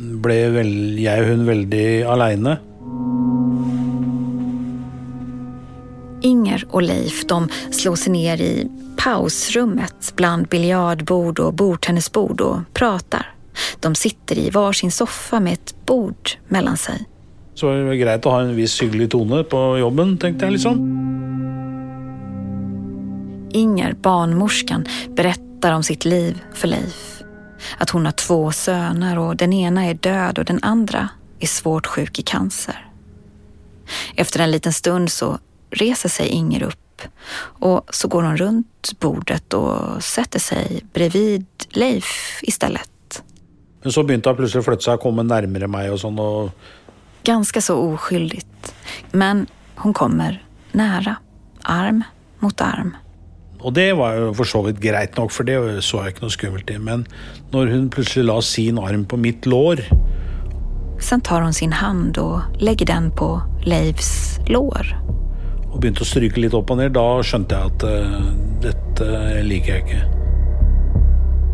Blev 0.00 0.50
väl, 0.52 0.98
jag 0.98 1.20
och 1.20 1.26
hon 1.26 1.46
väldigt 1.46 2.06
alene. 2.06 2.56
Inger 6.58 6.74
och 6.74 6.82
Leif 6.82 7.26
de 7.26 7.48
slår 7.70 7.96
sig 7.96 8.12
ner 8.12 8.40
i 8.40 8.68
pausrummet 8.96 10.12
bland 10.16 10.48
biljardbord 10.48 11.38
och 11.38 11.54
bordtennisbord 11.54 12.40
och 12.40 12.58
pratar. 12.74 13.34
De 13.80 13.94
sitter 13.94 14.38
i 14.38 14.50
varsin 14.50 14.90
soffa 14.90 15.40
med 15.40 15.52
ett 15.52 15.74
bord 15.86 16.30
mellan 16.48 16.76
sig. 16.76 17.04
Så 17.54 17.70
det 17.70 17.84
var 17.84 17.94
greit 17.94 18.26
å 18.26 18.30
ha 18.30 18.40
en 18.40 18.56
viss 18.56 18.82
hyggelig 18.82 19.10
tone 19.10 19.42
på 19.44 19.78
jobben, 19.78 20.16
tenkte 20.18 20.46
jeg 20.46 20.52
liksom. 20.52 20.78
Inger, 23.50 23.92
barnmorskan, 23.92 24.86
berättar 25.16 25.72
om 25.72 25.82
sitt 25.82 26.04
liv 26.04 26.38
för 26.54 26.68
Leif. 26.68 27.22
Att 27.78 27.90
hon 27.90 28.04
har 28.04 28.12
två 28.12 28.52
söner 28.52 29.18
och 29.18 29.36
den 29.36 29.52
ena 29.52 29.84
är 29.84 29.94
död 29.94 30.38
och 30.38 30.44
den 30.44 30.60
andra 30.62 31.08
är 31.40 31.46
svårt 31.46 31.86
sjuk 31.86 32.18
i 32.18 32.22
cancer. 32.22 32.88
Efter 34.16 34.40
en 34.40 34.50
liten 34.50 34.72
stund 34.72 35.10
så 35.10 35.38
reser 35.70 36.08
sig 36.08 36.28
Inger 36.28 36.62
upp 36.62 37.02
och 37.38 37.94
så 37.94 38.08
går 38.08 38.22
hon 38.22 38.36
runt 38.36 39.00
bordet 39.00 39.54
och 39.54 40.02
sätter 40.02 40.38
sig 40.38 40.84
bredvid 40.92 41.46
Leif 41.70 42.40
istället. 42.42 43.22
Men 43.82 43.92
så 43.92 44.02
begynte 44.02 44.28
hun 44.28 44.36
plutselig 44.36 44.64
å 44.64 44.66
flytte 44.66 44.84
seg 44.88 44.98
og 44.98 45.04
komme 45.06 45.22
nærmere 45.22 45.68
meg 45.70 45.92
og 45.92 46.00
sånn. 46.02 46.18
og 46.18 46.50
Ganska 47.24 47.60
så 47.62 47.76
oskyldigt. 47.78 48.72
Men 49.12 49.46
hon 49.76 49.94
kommer 49.94 50.42
nära, 50.72 51.16
arm 51.62 52.02
mot 52.42 52.60
arm. 52.60 52.96
Og 53.58 53.74
det 53.74 53.92
var 53.98 54.14
jo 54.14 54.32
for 54.38 54.46
så 54.46 54.62
vidt 54.66 54.82
greit 54.82 55.16
nok, 55.18 55.32
for 55.34 55.46
det 55.46 55.58
så 55.82 56.02
jeg 56.04 56.14
ikke 56.14 56.26
noe 56.26 56.34
skummelt 56.34 56.70
i. 56.70 56.78
Men 56.78 57.06
når 57.54 57.72
hun 57.74 57.88
plutselig 57.90 58.26
la 58.26 58.40
sin 58.42 58.78
arm 58.78 59.06
på 59.06 59.18
mitt 59.18 59.46
lår 59.46 59.82
Sen 61.00 61.20
tar 61.20 61.42
hon 61.42 61.54
sin 61.54 61.72
hand 61.72 62.18
och 62.18 62.40
lägger 62.58 62.86
den 62.86 63.10
på 63.10 63.42
Leifs 63.64 64.38
lår. 64.46 65.17
Og 65.78 65.84
begynte 65.84 66.02
å 66.02 66.08
stryke 66.10 66.40
litt 66.42 66.54
opp 66.58 66.72
og 66.74 66.80
ned, 66.80 66.96
da 66.96 67.22
skjønte 67.22 67.54
jeg 67.54 67.70
at 67.70 67.84
eh, 67.86 68.14
dette 68.64 69.18
liker 69.46 69.76
jeg 69.76 69.84
ikke. 69.84 70.00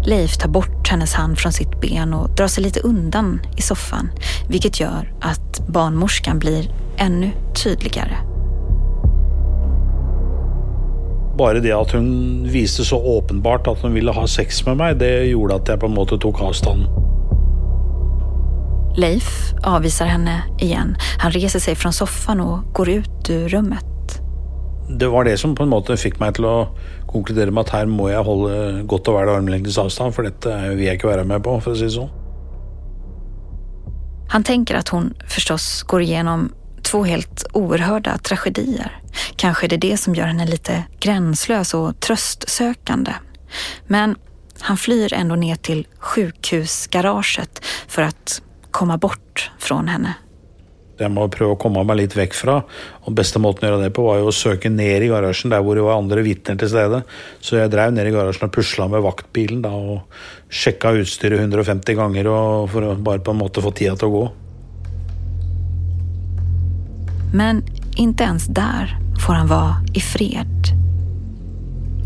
Leif 0.09 0.39
tar 0.41 0.49
bort 0.53 0.89
hennes 0.89 1.13
hand 1.15 1.39
från 1.39 1.53
sitt 1.53 1.81
ben 1.81 2.15
och 2.15 2.31
drar 2.31 2.49
sig 2.49 2.65
lite 2.65 2.81
undan 2.81 3.41
i 3.57 3.63
soffan, 3.63 4.11
vilket 4.49 4.81
gör 4.81 5.13
att 5.21 5.69
barnmorskan 5.69 6.39
blir 6.39 6.71
ännu 6.97 7.31
tydligare. 7.65 8.17
Bare 11.39 11.61
det 11.61 11.73
at 11.73 11.93
hun 11.93 12.45
viste 12.49 12.85
så 12.85 12.97
åpenbart 12.97 13.67
at 13.67 13.83
hun 13.83 13.93
ville 13.93 14.13
ha 14.13 14.27
sex 14.27 14.65
med 14.67 14.77
meg, 14.77 14.99
det 14.99 15.27
gjorde 15.35 15.61
at 15.61 15.69
jeg 15.69 15.81
på 15.81 15.91
en 15.91 15.99
måte 16.01 16.17
tok 16.17 16.41
avstand. 16.41 16.87
Leif 18.97 19.53
avvisar 19.63 20.07
henne 20.07 20.43
igen. 20.61 20.97
Han 21.19 21.33
reser 21.33 21.59
sig 21.59 21.75
från 21.75 21.93
soffan 21.93 22.41
och 22.41 22.73
går 22.73 22.89
ut 22.89 23.31
ur 23.31 23.49
rummet. 23.49 23.94
Det 24.89 25.09
var 25.09 25.25
det 25.25 25.39
som 25.41 25.55
på 25.57 25.65
en 25.65 25.73
måte 25.73 25.97
fikk 25.97 26.19
meg 26.21 26.35
til 26.37 26.45
å 26.49 26.57
konkludere 27.09 27.53
med 27.55 27.65
at 27.65 27.73
her 27.79 27.89
må 27.89 28.11
jeg 28.11 28.27
holde 28.27 28.85
godt 28.91 29.09
og 29.09 29.17
vel 29.17 29.33
armlengdes 29.33 29.79
avstand, 29.81 30.13
for 30.17 30.29
dette 30.29 30.51
vil 30.75 30.85
jeg 30.85 30.99
ikke 30.99 31.09
være 31.13 31.25
med 31.29 31.43
på, 31.45 31.57
for 31.65 31.73
å 31.73 31.79
si 31.79 31.89
det 31.89 31.97
sånn. 31.97 32.13
Han 34.29 34.45
tänker 34.45 34.75
att 34.75 34.89
hon 34.89 35.15
förstås 35.29 35.83
går 35.83 36.03
igenom 36.03 36.53
två 36.83 37.05
helt 37.05 37.47
oerhörda 37.53 38.19
tragedier. 38.19 39.01
Kanske 39.37 39.67
är 39.67 39.69
det 39.69 39.77
det 39.77 39.97
som 39.97 40.15
gör 40.15 40.27
henne 40.27 40.47
lite 40.47 40.85
gränslös 41.01 41.75
och 41.75 42.01
tröstsökande. 42.01 43.13
Men 43.87 44.17
han 44.61 44.77
flyr 44.77 45.13
ändå 45.13 45.35
ner 45.35 45.57
till 45.57 45.87
sjukhusgaraget 45.99 47.65
för 47.89 48.03
att 48.03 48.43
komma 48.71 48.99
bort 48.99 49.51
från 49.59 49.89
henne. 49.89 50.15
Jeg 51.05 51.13
må 51.15 51.27
prøve 51.33 51.55
å 51.55 51.61
komme 51.61 51.85
meg 51.87 52.01
litt 52.01 52.17
vekk 52.17 52.37
fra. 52.37 52.59
Og 53.05 53.17
beste 53.17 53.43
måten 53.43 53.69
å 53.69 53.73
gjøre 53.73 53.87
det 53.87 53.95
på 53.97 54.07
var 54.07 54.21
jo 54.23 54.31
å 54.31 54.35
søke 54.35 54.73
ned 54.73 55.07
i 55.07 55.11
garasjen 55.13 55.53
der 55.53 55.65
hvor 55.65 55.79
det 55.79 55.85
var 55.87 56.01
andre 56.01 56.25
vitner 56.27 56.59
til 56.61 56.73
stede. 56.73 57.03
Så 57.45 57.61
jeg 57.61 57.73
drev 57.73 57.93
ned 57.95 58.09
i 58.09 58.15
garasjen 58.15 58.49
og 58.49 58.55
pusla 58.57 58.89
med 58.93 59.05
vaktbilen 59.05 59.65
da, 59.65 59.75
og 59.75 60.53
sjekka 60.53 60.95
utstyret 60.99 61.45
150 61.45 62.01
ganger 62.01 62.31
og 62.33 62.73
for 62.73 62.89
å 62.89 62.97
bare 62.97 63.23
på 63.25 63.35
en 63.35 63.43
måte 63.45 63.65
få 63.65 63.75
tida 63.77 63.97
til 64.01 64.11
å 64.11 64.17
gå. 64.19 64.25
Men 67.35 67.65
inte 67.97 68.25
ens 68.25 68.47
där 68.47 68.99
får 69.27 69.33
han 69.33 69.47
vara 69.47 69.77
i 69.95 70.01
fred. 70.01 70.85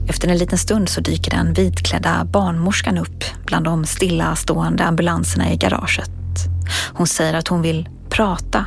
Efter 0.08 0.28
en 0.28 0.38
liten 0.38 0.58
stund 0.58 0.88
så 0.88 1.00
dyker 1.00 1.30
den 1.30 1.52
vitklädda 1.52 2.24
barnmorskan 2.24 2.98
upp 2.98 3.24
bland 3.46 3.64
de 3.64 3.84
stillastående 3.84 4.84
ambulanserna 4.84 5.52
i 5.52 5.56
garaget. 5.56 6.10
Hon 6.92 7.06
säger 7.06 7.34
att 7.34 7.48
hon 7.48 7.62
vill 7.62 7.88
prata. 8.08 8.66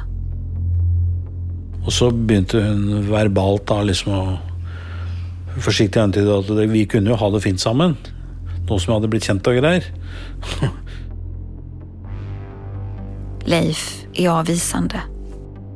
Og 1.81 1.91
så 1.93 2.11
begynte 2.13 2.61
hun 2.61 3.07
verbalt 3.09 3.65
da 3.71 3.81
liksom 3.85 4.13
å 4.13 4.23
forsiktig 5.61 5.99
antyde 6.01 6.37
at 6.37 6.51
vi 6.71 6.85
kunne 6.89 7.11
jo 7.11 7.19
ha 7.19 7.29
det 7.33 7.43
fint 7.43 7.61
sammen. 7.61 7.97
Nå 8.67 8.77
som 8.79 8.91
vi 8.91 8.95
hadde 8.95 9.09
blitt 9.11 9.27
kjent 9.27 9.47
og 9.49 9.57
greier. 9.57 9.87
Leif 13.51 14.05
är 14.13 14.29
avvisande. 14.29 15.01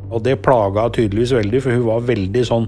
Og 0.09 0.23
det 0.23 0.35
plaga 0.45 0.89
tydeligvis 0.93 1.31
veldig, 1.33 1.61
for 1.63 1.71
hun 1.73 1.87
var 1.87 2.05
veldig 2.05 2.43
sånn 2.45 2.67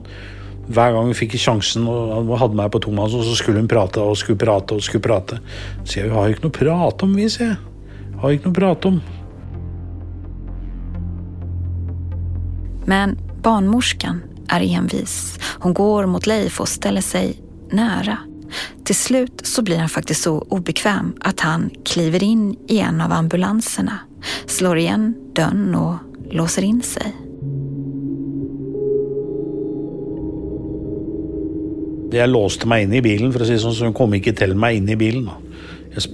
Hver 0.67 0.95
gang 0.95 1.06
hun 1.08 1.15
fikk 1.15 1.38
sjansen 1.39 1.86
og 1.88 2.34
hadde 2.41 2.58
meg 2.60 2.71
på 2.73 2.82
tomannshånd, 2.84 3.23
så 3.23 3.36
skulle 3.39 3.62
hun 3.62 3.69
prate 3.71 4.02
og 4.04 4.17
skulle 4.19 4.41
prate 4.41 4.76
og 4.76 4.84
skulle 4.84 5.06
prate. 5.06 5.38
Så 5.86 6.02
jeg, 6.02 6.10
vi 6.10 6.15
har 6.17 6.26
jo 6.28 6.36
ikke 6.36 6.43
noe 6.43 6.52
å 6.52 6.58
prate 6.58 7.08
om, 7.08 7.13
vi, 7.15 7.30
sier 7.32 7.54
jeg. 7.54 7.60
Har 8.19 8.36
ikke 8.36 8.50
noe 8.50 8.52
å 8.52 8.58
prate 8.58 8.91
om. 8.91 8.97
Men 12.91 13.15
barnmorskan 13.43 14.21
är 14.47 14.62
envis. 14.62 15.39
Hon 15.60 15.73
går 15.73 16.06
mot 16.06 16.26
Leif 16.28 16.62
och 16.62 16.67
ställer 16.67 17.02
sig 17.02 17.41
nära. 17.71 18.17
Till 18.84 18.95
slut 18.95 19.41
så 19.43 19.62
blir 19.62 19.78
han 19.78 19.89
faktiskt 19.89 20.23
så 20.23 20.39
obekväm 20.50 21.13
att 21.19 21.39
han 21.39 21.69
kliver 21.86 22.23
in 22.23 22.56
i 22.67 22.80
en 22.80 23.02
av 23.02 23.12
ambulanserna, 23.12 24.00
slår 24.45 24.78
igen 24.78 25.15
dörren 25.34 25.76
och 25.76 25.95
låser 26.32 26.62
in 26.62 26.82
sig. 26.82 27.15
Jag 32.12 32.30
låste 32.30 32.67
mig 32.67 32.84
in 32.84 32.93
i 32.93 33.02
bilen, 33.02 33.34
för 33.34 33.39
att 33.39 33.47
säga 33.47 33.69
det 33.69 33.76
så 33.76 33.93
kom 33.93 34.13
inte 34.13 34.34
till 34.34 34.56
mig 34.56 34.78
in 34.78 34.89
i 34.89 34.95
bilen. 34.95 35.30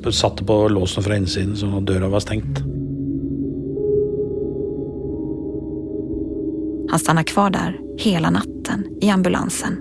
Jag 0.04 0.14
satte 0.14 0.44
på 0.44 0.68
låsen 0.68 1.04
från 1.04 1.16
insidan 1.16 1.56
så 1.56 1.80
dörren 1.80 2.12
var 2.12 2.20
stängd. 2.20 2.83
Han 6.94 7.00
stannar 7.00 7.24
kvar 7.24 7.50
där 7.50 7.80
hela 7.98 8.30
natten 8.30 8.88
i 9.02 9.10
ambulansen. 9.10 9.74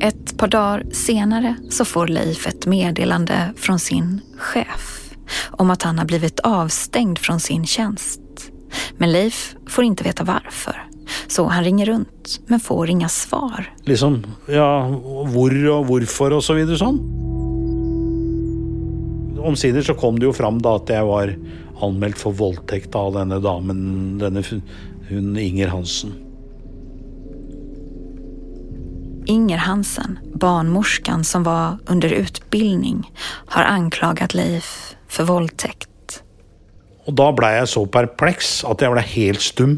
Ett 0.00 0.38
par 0.38 0.48
dagar 0.48 0.86
senare 0.92 1.56
så 1.70 1.84
får 1.84 2.06
Leif 2.06 2.46
ett 2.46 2.66
meddelande 2.66 3.52
från 3.56 3.78
sin 3.78 4.20
chef 4.38 5.14
om 5.50 5.70
att 5.70 5.82
han 5.82 5.98
har 5.98 6.06
blivit 6.06 6.40
avstängd 6.40 7.18
från 7.18 7.40
sin 7.40 7.66
tjänst. 7.66 8.20
Men 8.96 9.12
Leif 9.12 9.56
får 9.66 9.84
inte 9.84 10.04
veta 10.04 10.24
varför. 10.24 10.83
Så 11.28 11.46
han 11.48 11.64
ringer 11.64 11.86
runt 11.86 12.40
men 12.46 12.60
får 12.60 12.90
inga 12.90 13.08
svar. 13.08 13.68
Liksom, 13.84 14.24
ja, 14.48 14.70
hvor 15.32 15.54
og 15.74 15.86
hvorfor 15.88 16.38
og 16.38 16.44
så 16.44 16.56
videre 16.58 16.80
sånn. 16.80 17.00
Omsider 19.44 19.84
så 19.84 19.96
kom 19.98 20.18
det 20.18 20.30
jo 20.30 20.36
fram 20.36 20.60
da 20.64 20.78
at 20.78 20.88
jeg 20.88 21.04
var 21.04 21.34
anmeldt 21.84 22.20
for 22.20 22.36
voldtekt 22.36 22.94
av 22.96 23.12
denne 23.18 23.40
damen, 23.44 24.16
denne 24.22 24.44
hun 25.10 25.34
Inger 25.36 25.68
Hansen. 25.68 26.14
Inger 29.28 29.60
Hansen, 29.64 30.18
barnmorskan 30.34 31.24
som 31.24 31.44
var 31.44 31.78
under 31.88 32.12
utbildning, 32.12 33.12
har 33.46 33.64
anklagat 33.64 34.34
Leif 34.34 34.96
för 35.08 35.24
våldtäkt. 35.24 36.22
Og 37.04 37.16
da 37.16 37.30
blei 37.36 37.52
jeg 37.58 37.70
så 37.72 37.84
perpleks 37.88 38.62
at 38.68 38.80
jeg 38.80 38.92
blei 38.94 39.04
helt 39.14 39.44
stum. 39.44 39.74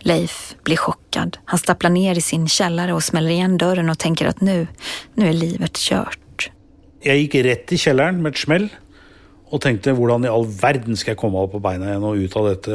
Leif 0.00 0.54
blir 0.64 0.76
chockad. 0.76 1.38
Han 1.44 1.58
stapplar 1.58 1.90
ner 1.90 2.18
i 2.18 2.20
sin 2.20 2.48
källare 2.48 2.92
och 2.92 3.02
smäller 3.02 3.30
igen 3.30 3.58
dörren 3.58 3.90
och 3.90 3.98
tänker 3.98 4.26
att 4.26 4.40
nu, 4.40 4.66
nu 5.14 5.28
är 5.28 5.32
livet 5.32 5.76
kört. 5.76 6.50
Jag 7.02 7.16
gick 7.16 7.34
rätt 7.34 7.72
i 7.72 7.78
källaren 7.78 8.22
med 8.22 8.30
ett 8.30 8.38
smäll 8.38 8.68
och 9.46 9.60
tänkte 9.60 9.90
hur 9.90 10.24
i 10.24 10.28
all 10.28 10.46
världen 10.46 10.96
ska 10.96 11.10
jag 11.10 11.18
komma 11.18 11.44
upp 11.44 11.52
på 11.52 11.58
benen 11.58 11.88
igen 11.88 12.04
och 12.04 12.14
ut 12.14 12.36
av 12.36 12.48
detta 12.48 12.70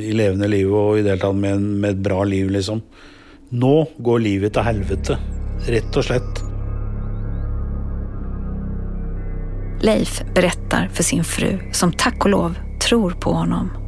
i 0.00 0.12
levande 0.12 0.48
liv 0.48 0.74
och 0.74 0.98
i 0.98 1.02
det 1.02 1.32
med, 1.32 1.60
med 1.60 1.90
ett 1.90 1.96
bra 1.96 2.24
liv 2.24 2.50
liksom. 2.50 2.82
Nu 3.48 3.86
går 3.96 4.18
livet 4.18 4.52
till 4.52 4.62
helvete. 4.62 5.18
Rätt 5.66 5.96
och 5.96 6.04
slätt. 6.04 6.42
Leif 9.80 10.22
berättar 10.34 10.90
för 10.92 11.02
sin 11.02 11.24
fru, 11.24 11.58
som 11.72 11.92
tack 11.92 12.24
och 12.24 12.30
lov 12.30 12.54
tror 12.80 13.10
på 13.10 13.32
honom. 13.32 13.85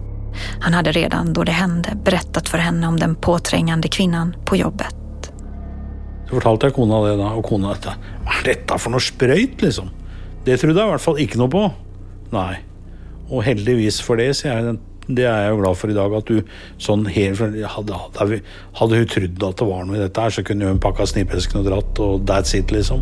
Han 0.60 0.74
hade 0.74 0.92
redan 0.92 1.32
då 1.32 1.44
det 1.44 1.52
hände 1.52 1.96
berättat 2.04 2.48
för 2.48 2.58
henne 2.58 2.86
om 2.86 2.98
den 2.98 3.14
påträngande 3.14 3.88
kvinnan 3.88 4.36
på 4.44 4.56
jobbet. 4.56 4.94
Så 6.28 6.34
fortalte 6.34 6.66
jag 6.66 6.74
kona 6.74 7.00
det 7.06 7.16
da, 7.16 7.30
og 7.32 7.44
kona 7.44 7.72
dette. 7.72 7.94
Hva 8.26 8.34
er 8.40 8.48
dette 8.50 8.76
for 8.78 8.92
noe 8.92 9.00
sprøyt, 9.00 9.62
liksom? 9.64 9.88
Det 10.44 10.58
trodde 10.60 10.76
jeg 10.76 10.90
i 10.90 10.92
hvert 10.92 11.04
fall 11.04 11.20
ikke 11.22 11.40
noe 11.40 11.52
på. 11.52 11.62
Nei. 12.34 12.58
Og 13.30 13.40
heldigvis 13.46 14.02
for 14.04 14.20
det, 14.20 14.34
sier 14.36 14.58
jeg. 14.58 14.76
Det 15.08 15.24
jeg 15.24 15.48
jo 15.48 15.62
glad 15.62 15.78
for 15.80 15.88
i 15.88 15.96
dag. 15.96 16.18
At 16.18 16.28
du 16.28 16.42
sånn 16.76 17.06
helt 17.08 17.40
Hadde, 17.40 17.96
hadde, 17.96 18.42
hadde 18.76 19.00
hun 19.00 19.08
trodd 19.08 19.46
at 19.48 19.62
det 19.62 19.70
var 19.70 19.88
noe 19.88 19.96
i 19.96 20.02
dette 20.04 20.26
her, 20.26 20.36
så 20.36 20.44
kunne 20.44 20.68
hun 20.68 20.82
pakka 20.84 21.08
snipesken 21.08 21.62
og 21.62 21.70
dratt, 21.70 22.04
og 22.04 22.28
that's 22.28 22.52
it, 22.58 22.74
liksom. 22.76 23.00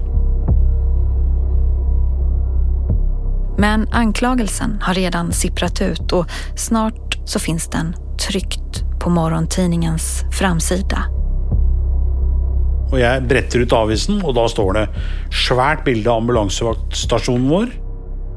Men 3.59 3.88
anklagelsen 3.92 4.79
har 4.83 4.94
redan 4.94 5.33
sipprat 5.33 5.83
ut 5.83 6.12
och 6.12 6.27
snart 6.57 7.06
så 7.27 7.39
finns 7.39 7.69
den 7.69 7.97
tryckt 8.29 9.01
på 9.01 9.11
morgontidningens 9.11 10.25
framsida. 10.39 11.05
Och 12.93 13.01
jag 13.01 13.27
berättar 13.27 13.59
ut 13.59 13.73
avisen 13.73 14.23
och 14.23 14.35
då 14.35 14.49
står 14.49 14.73
det 14.73 14.89
svärt 15.49 15.85
bild 15.85 16.09
av 16.09 16.17
ambulansvaktstationen 16.17 17.49
vår. 17.49 17.69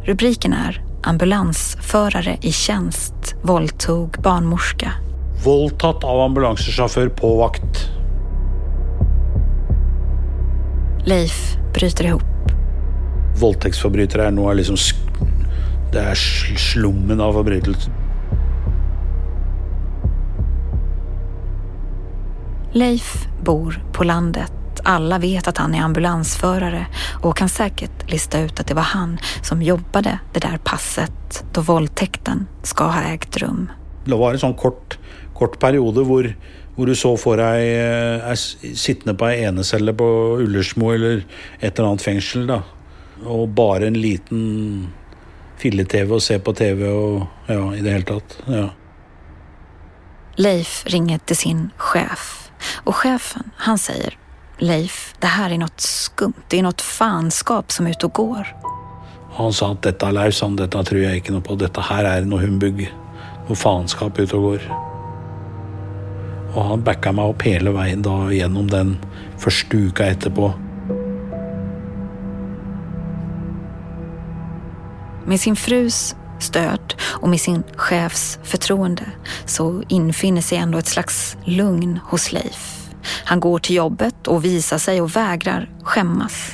Rubriken 0.06 0.54
är 0.54 0.90
Ambulansförare 1.04 2.38
i 2.42 2.52
tjänst 2.52 3.36
våldtog 3.42 4.16
barnmorska. 4.24 4.92
Våldtatt 5.46 6.04
av 6.04 6.20
ambulanschaufför 6.20 7.10
på 7.10 7.38
vakt. 7.38 7.90
Leif 11.06 11.58
bryter 11.74 12.06
ihop. 12.06 12.24
Våldtäktsförbrytare 13.42 14.28
är 14.28 14.32
nog 14.32 14.56
liksom 14.56 14.78
det 15.94 16.00
är 16.00 16.16
slummen 16.58 17.22
av 17.22 17.34
förbrytelser. 17.34 17.94
Leif 22.72 23.28
bor 23.44 23.84
på 23.94 24.04
landet. 24.04 24.52
Alla 24.84 25.20
vet 25.20 25.48
att 25.48 25.58
han 25.58 25.76
är 25.76 25.82
ambulansförare 25.82 26.86
och 27.22 27.38
kan 27.38 27.50
säkert 27.50 28.12
lista 28.12 28.40
ut 28.40 28.60
att 28.60 28.68
det 28.68 28.74
var 28.74 28.82
han 28.82 29.20
som 29.42 29.62
jobbade 29.62 30.20
det 30.34 30.40
där 30.40 30.58
passet 30.64 31.44
då 31.54 31.62
våldtäkten 31.62 32.48
ska 32.64 32.84
ha 32.84 33.02
ägt 33.02 33.38
rum. 33.38 33.72
Det 34.06 34.16
var 34.16 34.34
en 34.34 34.40
sån 34.40 34.54
kort, 34.54 34.98
kort 35.34 35.60
period 35.60 35.96
hvor 35.98 36.86
du 36.86 36.96
så 36.96 37.18
for 37.18 37.38
deg 37.38 37.60
eh, 37.76 38.34
sittende 38.76 39.18
på 39.20 39.28
ei 39.28 39.44
enecelle 39.44 39.94
på 39.94 40.06
Ullersmo 40.40 40.94
eller 40.94 41.26
et 41.60 41.80
eller 41.80 41.90
annet 41.90 42.02
fengsel. 42.02 42.48
da. 42.48 42.62
Og 43.26 43.50
bare 43.50 43.88
en 43.88 44.02
liten 44.02 44.88
fille-TV 45.58 46.14
och 46.14 46.24
se 46.24 46.40
på 46.40 46.54
TV 46.54 46.88
och 46.88 47.26
ja, 47.48 47.76
i 47.76 47.82
det 47.82 47.92
hele 47.92 48.06
tatt. 48.06 48.38
Ja. 48.46 48.70
Leif 50.36 50.84
ringer 50.88 51.18
till 51.18 51.38
sin 51.38 51.70
chef 51.78 52.49
och 52.84 52.96
chefen 52.96 53.52
han 53.56 53.78
säger 53.78 54.18
Leif, 54.58 55.16
det 55.20 55.28
här 55.28 55.50
är 55.50 55.58
något 55.58 55.82
skumt. 55.82 56.34
Det 56.48 56.60
är 56.60 56.64
något 56.64 56.82
fanskap 56.82 57.72
som 57.72 57.86
är 57.86 57.90
ute 57.90 58.06
och 58.06 58.14
går. 58.14 58.56
Han 59.34 59.54
sa 59.54 59.72
att 59.72 59.82
detta 59.82 60.12
Leif, 60.12 60.42
han, 60.42 60.56
detta 60.56 60.84
tror 60.84 61.02
jag 61.02 61.16
inte 61.16 61.42
på. 61.42 61.56
Detta 61.56 61.82
här 61.82 62.06
är 62.06 62.22
något 62.22 62.42
humbug. 62.42 62.94
Något 63.48 63.60
fanskap 63.60 64.20
ute 64.20 64.36
och 64.36 64.42
går. 64.42 64.62
Och 66.54 66.64
han 66.64 66.84
backade 66.84 67.16
mig 67.16 67.30
upp 67.30 67.42
hela 67.42 67.72
vägen 67.72 68.02
då 68.02 68.32
genom 68.32 68.68
den 68.68 68.98
första 69.38 69.78
uka 69.78 70.06
efterpå. 70.06 70.54
Med 75.26 75.40
sin 75.40 75.56
frus 75.56 76.16
stöd 76.40 76.94
och 77.02 77.30
med 77.30 77.42
sin 77.42 77.64
chefs 77.76 78.40
förtroende 78.44 79.06
så 79.46 79.84
infinner 79.88 80.42
sig 80.42 80.58
ändå 80.58 80.78
ett 80.78 80.88
slags 80.88 81.38
lugn 81.46 82.00
hos 82.04 82.32
Leif. 82.32 82.90
Han 83.24 83.40
går 83.40 83.60
till 83.60 83.76
jobbet 83.76 84.28
och 84.28 84.46
visar 84.46 84.78
sig 84.78 85.02
och 85.02 85.16
vägrar 85.16 85.70
skämmas. 85.84 86.52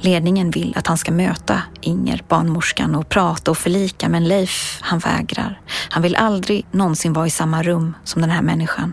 Ledningen 0.00 0.50
vill 0.50 0.74
att 0.76 0.86
han 0.86 0.98
ska 0.98 1.12
möta 1.12 1.62
Inger, 1.80 2.22
barnmorskan, 2.28 2.94
och 2.94 3.08
prata 3.08 3.50
och 3.50 3.58
förlika 3.58 4.08
men 4.08 4.28
Leif, 4.28 4.78
han 4.82 4.98
vägrar. 4.98 5.60
Han 5.90 6.02
vill 6.02 6.16
aldrig 6.16 6.66
någonsin 6.70 7.12
vara 7.12 7.26
i 7.26 7.30
samma 7.30 7.62
rum 7.62 7.96
som 8.04 8.22
den 8.22 8.30
här 8.30 8.42
människan. 8.42 8.92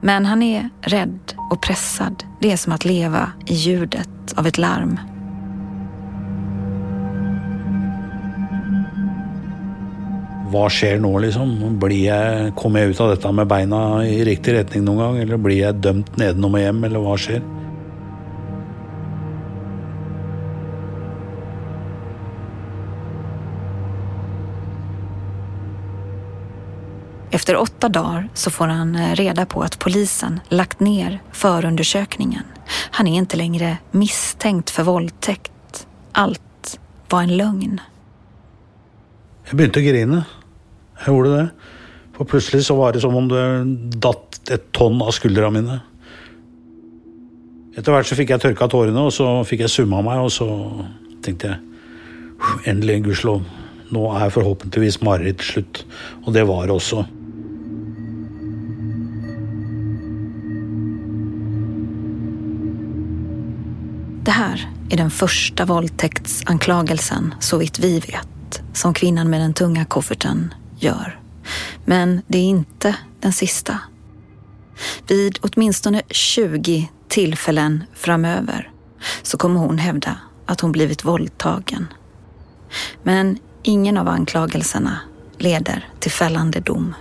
Men 0.00 0.26
han 0.26 0.42
är 0.42 0.70
rädd 0.80 1.34
och 1.50 1.62
pressad. 1.62 2.24
Det 2.40 2.52
är 2.52 2.56
som 2.56 2.72
att 2.72 2.84
leva 2.84 3.32
i 3.46 3.54
ljudet 3.54 4.08
av 4.36 4.46
ett 4.46 4.58
larm 4.58 5.00
Vad 10.52 10.72
sker 10.72 10.98
nu 10.98 11.18
liksom? 11.18 11.80
Jag, 11.90 12.56
kommer 12.56 12.80
jag 12.80 12.88
ut 12.88 13.00
av 13.00 13.08
detta 13.08 13.32
med 13.32 13.46
benen 13.46 14.02
i 14.02 14.24
riktig 14.24 14.52
riktning 14.52 14.84
någon 14.84 14.96
gång? 14.96 15.18
Eller 15.18 15.36
blir 15.36 15.60
jag 15.60 15.74
dömd 15.74 16.10
nedenom 16.14 16.54
och 16.54 16.60
hem? 16.60 16.84
Eller 16.84 16.98
vad 16.98 17.20
sker? 17.20 17.42
Efter 27.30 27.56
åtta 27.56 27.88
dagar 27.88 28.28
så 28.34 28.50
får 28.50 28.66
han 28.66 28.96
eh, 28.96 29.14
reda 29.14 29.46
på 29.46 29.62
att 29.62 29.78
polisen 29.78 30.40
lagt 30.48 30.80
ner 30.80 31.22
förundersökningen. 31.32 32.42
Han 32.90 33.06
är 33.06 33.16
inte 33.16 33.36
längre 33.36 33.76
misstänkt 33.90 34.70
för 34.70 34.82
våldtäkt. 34.82 35.86
Allt 36.12 36.80
var 37.08 37.22
en 37.22 37.36
lögn. 37.36 37.80
Jag 39.44 39.56
började 39.56 39.82
grina. 39.82 40.24
Jeg 41.06 41.14
gjorde 41.14 41.36
det. 41.36 41.48
För 42.16 42.24
plötsligt 42.24 42.66
så 42.66 42.76
var 42.76 42.92
det 42.92 43.00
som 43.00 43.16
om 43.16 43.28
det 43.28 43.64
datt 43.98 44.50
ett 44.50 44.72
ton 44.72 45.02
av 45.02 45.10
skuldrorna 45.10 45.50
mina. 45.50 45.80
Efterhvert 47.76 48.06
så 48.06 48.16
fick 48.16 48.30
jag 48.30 48.40
torka 48.40 48.68
tårarna 48.68 49.02
och 49.02 49.12
så 49.12 49.44
fick 49.44 49.60
jag 49.60 49.70
summa 49.70 50.02
mig 50.02 50.18
och 50.18 50.32
så 50.32 50.70
tänkte 51.22 51.46
jag 51.46 51.56
äntligen 52.64 53.02
gudskelov, 53.02 53.44
nu 53.88 53.98
är 53.98 54.30
förhoppningsvis 54.30 55.00
marerittet 55.00 55.46
slut. 55.46 55.86
Och 56.24 56.32
det 56.32 56.44
var 56.44 56.66
det 56.66 56.72
också. 56.72 57.06
Det 64.24 64.30
här 64.30 64.68
är 64.90 64.96
den 64.96 65.10
första 65.10 65.64
våldtäktsanklagelsen, 65.64 67.34
så 67.40 67.58
vitt 67.58 67.78
vi 67.78 68.00
vet, 68.00 68.62
som 68.72 68.94
kvinnan 68.94 69.30
med 69.30 69.40
den 69.40 69.54
tunga 69.54 69.84
kofferten 69.84 70.54
gör. 70.82 71.20
Men 71.84 72.22
det 72.26 72.38
är 72.38 72.42
inte 72.42 72.96
den 73.20 73.32
sista. 73.32 73.78
Vid 75.06 75.38
åtminstone 75.42 76.02
20 76.10 76.90
tillfällen 77.08 77.84
framöver 77.94 78.70
så 79.22 79.36
kommer 79.38 79.60
hon 79.60 79.78
hävda 79.78 80.16
att 80.46 80.60
hon 80.60 80.72
blivit 80.72 81.04
våldtagen. 81.04 81.86
Men 83.02 83.38
ingen 83.62 83.96
av 83.96 84.08
anklagelserna 84.08 85.00
leder 85.38 85.88
till 86.00 86.10
fällande 86.10 86.60
dom. 86.60 86.94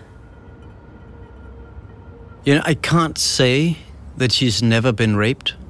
You 2.46 2.60
know, 2.60 2.72
I 2.72 2.76
can't 2.76 3.18
say 3.18 3.76
that 4.20 4.32
she's 4.32 4.64
never 4.64 4.92
been 4.92 5.18
raped. 5.18 5.61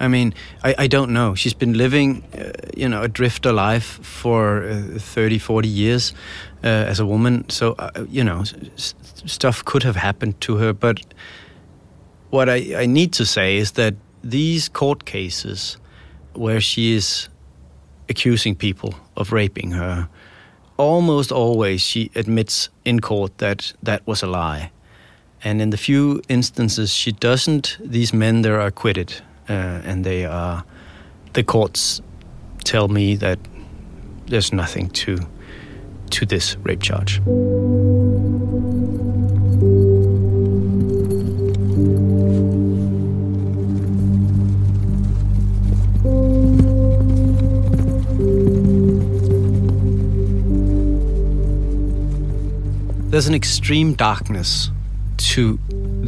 I 0.00 0.08
mean, 0.08 0.32
I, 0.64 0.74
I 0.78 0.86
don't 0.86 1.12
know. 1.12 1.34
She's 1.34 1.52
been 1.52 1.74
living, 1.74 2.24
uh, 2.34 2.52
you 2.74 2.88
know, 2.88 3.02
a 3.02 3.08
drifter 3.08 3.52
life 3.52 4.00
for 4.02 4.64
uh, 4.64 4.98
30, 4.98 5.38
40 5.38 5.68
years 5.68 6.14
uh, 6.64 6.66
as 6.68 6.98
a 7.00 7.06
woman. 7.06 7.48
So, 7.50 7.74
uh, 7.78 8.06
you 8.08 8.24
know, 8.24 8.44
stuff 8.76 9.62
could 9.64 9.82
have 9.82 9.96
happened 9.96 10.40
to 10.40 10.56
her. 10.56 10.72
But 10.72 11.00
what 12.30 12.48
I, 12.48 12.82
I 12.82 12.86
need 12.86 13.12
to 13.12 13.26
say 13.26 13.58
is 13.58 13.72
that 13.72 13.94
these 14.24 14.70
court 14.70 15.04
cases 15.04 15.76
where 16.32 16.60
she 16.60 16.94
is 16.94 17.28
accusing 18.08 18.54
people 18.54 18.94
of 19.16 19.32
raping 19.32 19.72
her, 19.72 20.08
almost 20.78 21.30
always 21.30 21.82
she 21.82 22.10
admits 22.14 22.70
in 22.86 23.00
court 23.00 23.36
that 23.38 23.74
that 23.82 24.06
was 24.06 24.22
a 24.22 24.26
lie. 24.26 24.70
And 25.44 25.60
in 25.60 25.70
the 25.70 25.76
few 25.76 26.22
instances 26.28 26.94
she 26.94 27.12
doesn't, 27.12 27.76
these 27.80 28.14
men 28.14 28.42
there 28.42 28.58
are 28.60 28.66
acquitted 28.66 29.22
uh, 29.48 29.52
and 29.84 30.04
they 30.04 30.24
are 30.24 30.64
the 31.32 31.42
courts 31.42 32.00
tell 32.64 32.88
me 32.88 33.16
that 33.16 33.38
there's 34.26 34.52
nothing 34.52 34.88
to 34.90 35.18
to 36.10 36.26
this 36.26 36.56
rape 36.58 36.82
charge. 36.82 37.20
There's 53.10 53.26
an 53.26 53.34
extreme 53.34 53.94
darkness 53.94 54.70
to 55.18 55.58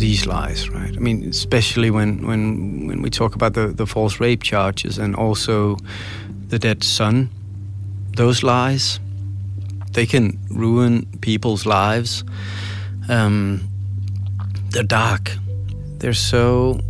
these 0.02 0.26
lies, 0.26 0.68
right? 0.68 0.96
I 0.96 0.98
mean, 0.98 1.28
especially 1.28 1.88
when 1.88 2.26
when 2.26 2.88
when 2.88 3.02
we 3.02 3.08
talk 3.08 3.36
about 3.36 3.54
the 3.54 3.68
the 3.68 3.86
false 3.86 4.18
rape 4.18 4.42
charges 4.42 4.98
and 4.98 5.14
also 5.14 5.76
the 6.48 6.58
dead 6.58 6.82
son, 6.82 7.30
those 8.16 8.42
lies, 8.42 8.98
they 9.92 10.06
can 10.06 10.40
ruin 10.50 11.06
people's 11.20 11.66
lives. 11.66 12.24
Um, 13.08 13.60
they're 14.70 14.82
dark. 14.82 15.36
They're 15.98 16.20
so 16.34 16.80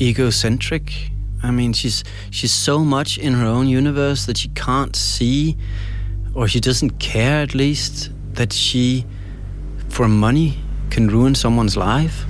egocentric. 0.00 1.12
I 1.44 1.52
mean, 1.52 1.72
she's 1.72 2.02
she's 2.30 2.52
so 2.52 2.84
much 2.84 3.16
in 3.16 3.34
her 3.34 3.46
own 3.46 3.68
universe 3.68 4.26
that 4.26 4.38
she 4.38 4.48
can't 4.48 4.96
see, 4.96 5.56
or 6.34 6.48
she 6.48 6.58
doesn't 6.60 6.98
care 6.98 7.42
at 7.42 7.54
least 7.54 8.10
that 8.34 8.52
she, 8.52 9.04
for 9.88 10.08
money, 10.08 10.61
can 10.92 11.08
ruin 11.10 11.34
someone's 11.34 11.74
life. 11.74 12.26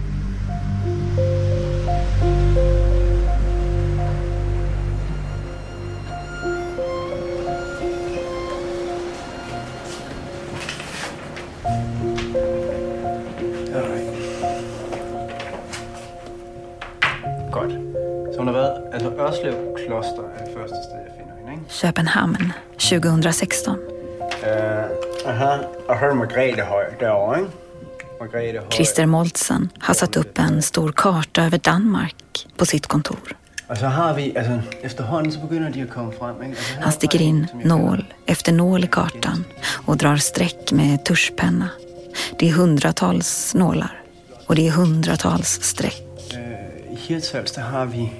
Godt. 17.51 17.70
Så 18.33 18.38
hun 18.38 18.46
har 18.46 18.53
været, 18.53 18.83
altså 18.92 19.11
Ørslev 19.11 19.55
Kloster 19.77 20.22
er 20.37 20.44
det 20.44 20.55
første 20.57 20.77
sted, 20.85 20.98
jeg 21.07 21.12
finder 21.18 21.35
hende, 21.38 21.53
ikke? 21.53 21.64
Köpenhamn 21.68 22.53
2016. 22.79 23.72
Uh, 23.72 23.79
aha, 25.27 25.59
og 25.88 25.98
her 25.98 26.09
er 26.09 26.14
Margrethe 26.14 26.62
Høj 26.62 26.85
derovre, 27.01 27.38
ikke? 27.38 27.51
Christer 28.71 29.07
Moltzen 29.07 29.71
har 29.79 29.95
satt 29.95 30.17
upp 30.17 30.39
en 30.39 30.63
stor 30.63 30.93
karta 30.93 31.45
över 31.45 31.59
Danmark 31.59 32.47
på 32.57 32.67
sitt 32.67 32.87
kontor. 32.87 33.37
Og 33.69 33.79
så 33.79 33.87
har 33.87 34.15
vi, 34.15 34.33
altså 34.37 34.61
efterhånden 34.83 35.33
så 35.33 35.41
begynder 35.41 35.71
de 35.71 35.83
at 35.83 35.91
komme 35.91 36.13
frem, 36.13 36.43
ikke? 36.43 36.57
Altså, 36.57 36.75
her 36.75 36.83
Han 36.83 36.93
sticker 36.93 37.21
in 37.21 37.47
nål 37.65 38.05
efter 38.27 38.53
nål 38.53 38.85
i 38.85 38.87
kartan 38.87 39.45
och 39.87 39.97
drar 39.97 40.17
streck 40.17 40.73
med 40.73 41.05
tuschpenna. 41.05 41.69
Det 42.39 42.49
är 42.49 42.53
hundratals 42.53 43.55
nålar 43.55 44.03
och 44.47 44.55
det 44.55 44.69
är 44.69 44.71
hundratals 44.71 45.63
streck. 45.63 46.03
I 46.91 46.95
Hirtshals, 46.95 47.53
der 47.53 47.63
har 47.63 47.87
vi 47.87 48.13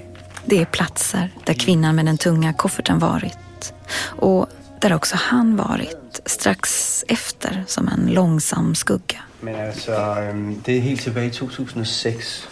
Det 0.45 0.61
är 0.61 0.65
platser 0.65 1.29
där 1.45 1.53
kvinnan 1.53 1.95
med 1.95 2.05
den 2.05 2.17
tunga 2.17 2.53
kofferten 2.53 2.99
varit 2.99 3.73
och 4.05 4.47
där 4.79 4.93
också 4.93 5.15
han 5.19 5.55
varit 5.55 6.21
strax 6.25 7.03
efter 7.07 7.63
som 7.67 7.87
en 7.87 8.13
långsam 8.13 8.75
skugga. 8.75 9.19
Men 9.43 9.55
altså, 9.55 10.25
det 10.65 10.77
er 10.77 10.81
helt 10.81 11.01
tilbage 11.01 11.27
i 11.27 11.29
2006. 11.29 12.49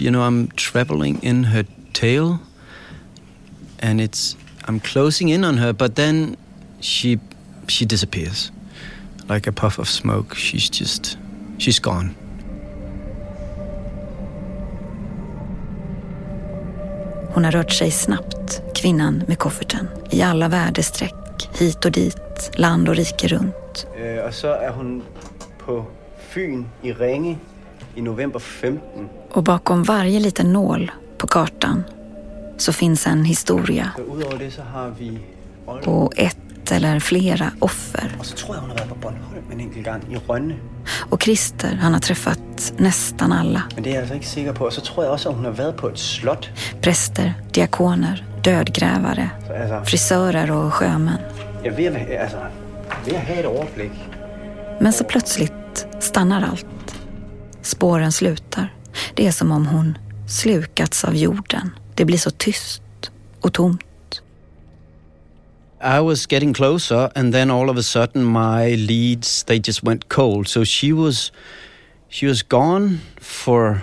You 0.00 0.10
know, 0.10 0.28
I'm 0.28 0.56
traveling 0.56 1.24
in 1.24 1.44
her 1.44 1.62
tail, 1.94 2.38
and 3.78 4.00
it's 4.00 4.36
I'm 4.68 4.80
closing 4.80 5.30
in 5.30 5.44
on 5.44 5.58
her, 5.58 5.72
but 5.72 5.94
then 5.96 6.36
she 6.80 7.18
she 7.68 7.84
disappears 7.84 8.52
like 9.28 9.46
a 9.46 9.52
puff 9.52 9.78
of 9.78 9.88
smoke. 9.88 10.36
She's 10.36 10.80
just 10.80 11.18
she's 11.58 11.80
gone. 11.82 12.10
Hon 17.34 17.44
har 17.44 17.52
rört 17.52 17.72
sig 17.72 17.90
snabbt, 17.90 18.62
kvinnan 18.74 19.24
med 19.28 19.38
kofferten, 19.38 19.88
i 20.10 20.22
alla 20.22 20.48
väderstreck, 20.48 21.48
hit 21.58 21.84
och 21.84 21.92
dit, 21.92 22.50
land 22.56 22.88
och 22.88 22.96
rike 22.96 23.28
runt. 23.28 23.86
Øh, 23.98 24.24
og 24.24 24.34
så 24.34 24.48
er 24.48 24.70
hun 24.70 25.02
på 25.58 25.86
Fyn 26.34 26.68
i 26.82 26.92
Ringe 26.92 27.36
i 27.94 28.02
november 28.02 28.38
15. 28.38 29.08
Och 29.30 29.42
bakom 29.42 29.82
varje 29.82 30.20
liten 30.20 30.52
nål 30.52 30.90
på 31.18 31.26
kartan 31.26 31.84
så 32.56 32.72
finns 32.72 33.06
en 33.06 33.24
historia 33.24 33.90
och 35.84 36.12
ett 36.16 36.72
eller 36.72 37.00
flera 37.00 37.50
offer. 37.58 38.16
Och 41.10 41.22
Christer, 41.22 41.74
han 41.74 41.92
har 41.92 42.00
träffat 42.00 42.72
nästan 42.76 43.32
alla. 43.32 43.62
Men 43.74 43.84
det 43.84 43.90
er 43.90 43.94
jeg 43.94 44.00
altså 44.00 44.14
ikke 44.14 44.26
sikker 44.26 44.52
på. 44.52 44.66
Og 44.66 44.72
så 44.72 44.80
tror 44.80 45.04
jeg 45.04 45.12
også, 45.12 45.28
at 45.28 45.34
hun 45.34 45.44
har 45.44 45.52
været 45.52 45.76
på 45.76 45.88
et 45.88 45.98
slot. 45.98 46.50
Präster, 46.82 47.32
diakoner, 47.54 48.24
dödgrävare, 48.44 49.30
frisörer 49.84 50.50
och 50.50 50.72
sjömän. 50.72 51.18
jeg 51.64 51.72
er 51.72 51.76
ved 51.76 51.86
at, 51.86 52.08
altså, 52.10 52.38
ved 53.04 53.14
at 53.14 53.20
have 53.20 53.40
et 53.40 53.46
overblik. 53.46 53.92
Men 54.80 54.92
så 54.92 55.04
plötsligt 55.04 55.63
stannar 56.14 56.42
allt. 56.42 56.94
Spåren 57.62 58.12
slutar. 58.12 58.74
Det 59.14 59.26
är 59.26 59.32
som 59.32 59.52
om 59.52 59.66
hon 59.66 59.98
slukats 60.28 61.04
av 61.04 61.16
jorden. 61.16 61.70
Det 61.94 62.04
blir 62.04 62.18
så 62.18 62.30
tyst 62.30 62.82
och 63.40 63.52
tomt. 63.52 64.22
I 65.80 65.98
was 66.00 66.32
getting 66.32 66.54
closer, 66.54 67.10
and 67.14 67.32
then 67.32 67.50
all 67.50 67.70
of 67.70 67.78
a 67.78 67.82
sudden, 67.82 68.24
my 68.24 68.76
leads 68.76 69.44
they 69.44 69.60
just 69.64 69.82
went 69.82 70.08
cold. 70.08 70.48
So 70.48 70.64
she 70.64 70.92
was, 70.92 71.32
she 72.08 72.28
was 72.28 72.42
gone 72.42 72.98
for 73.20 73.80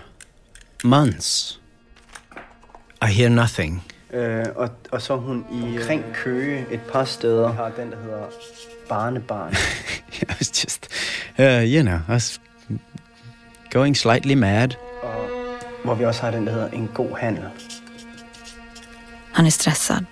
months. 0.83 1.59
I 3.01 3.11
hear 3.11 3.29
nothing. 3.29 3.83
Øh, 4.13 4.45
og, 4.55 4.69
og 4.91 5.01
så 5.01 5.15
hun 5.15 5.45
i 5.51 5.77
omkring 5.77 6.03
Køge 6.13 6.65
et 6.71 6.81
par 6.91 7.05
steder. 7.05 7.53
Har 7.53 7.69
den, 7.69 7.91
der 7.91 7.97
hedder 8.03 8.25
Barnebarn. 8.89 9.53
I 10.21 10.25
was 10.39 10.63
just, 10.63 10.90
uh, 11.39 11.45
you 11.75 11.81
know, 11.83 11.99
I 12.07 12.11
was 12.13 12.39
going 13.71 13.97
slightly 13.97 14.33
mad. 14.33 14.69
Og, 15.03 15.27
hvor 15.83 15.93
vi 15.95 16.05
også 16.05 16.21
har 16.21 16.31
den, 16.31 16.47
der 16.47 16.53
hedder 16.53 16.69
En 16.69 16.89
god 16.93 17.17
handel. 17.17 17.43
Han 19.33 19.45
är 19.45 19.49
stressad. 19.49 20.05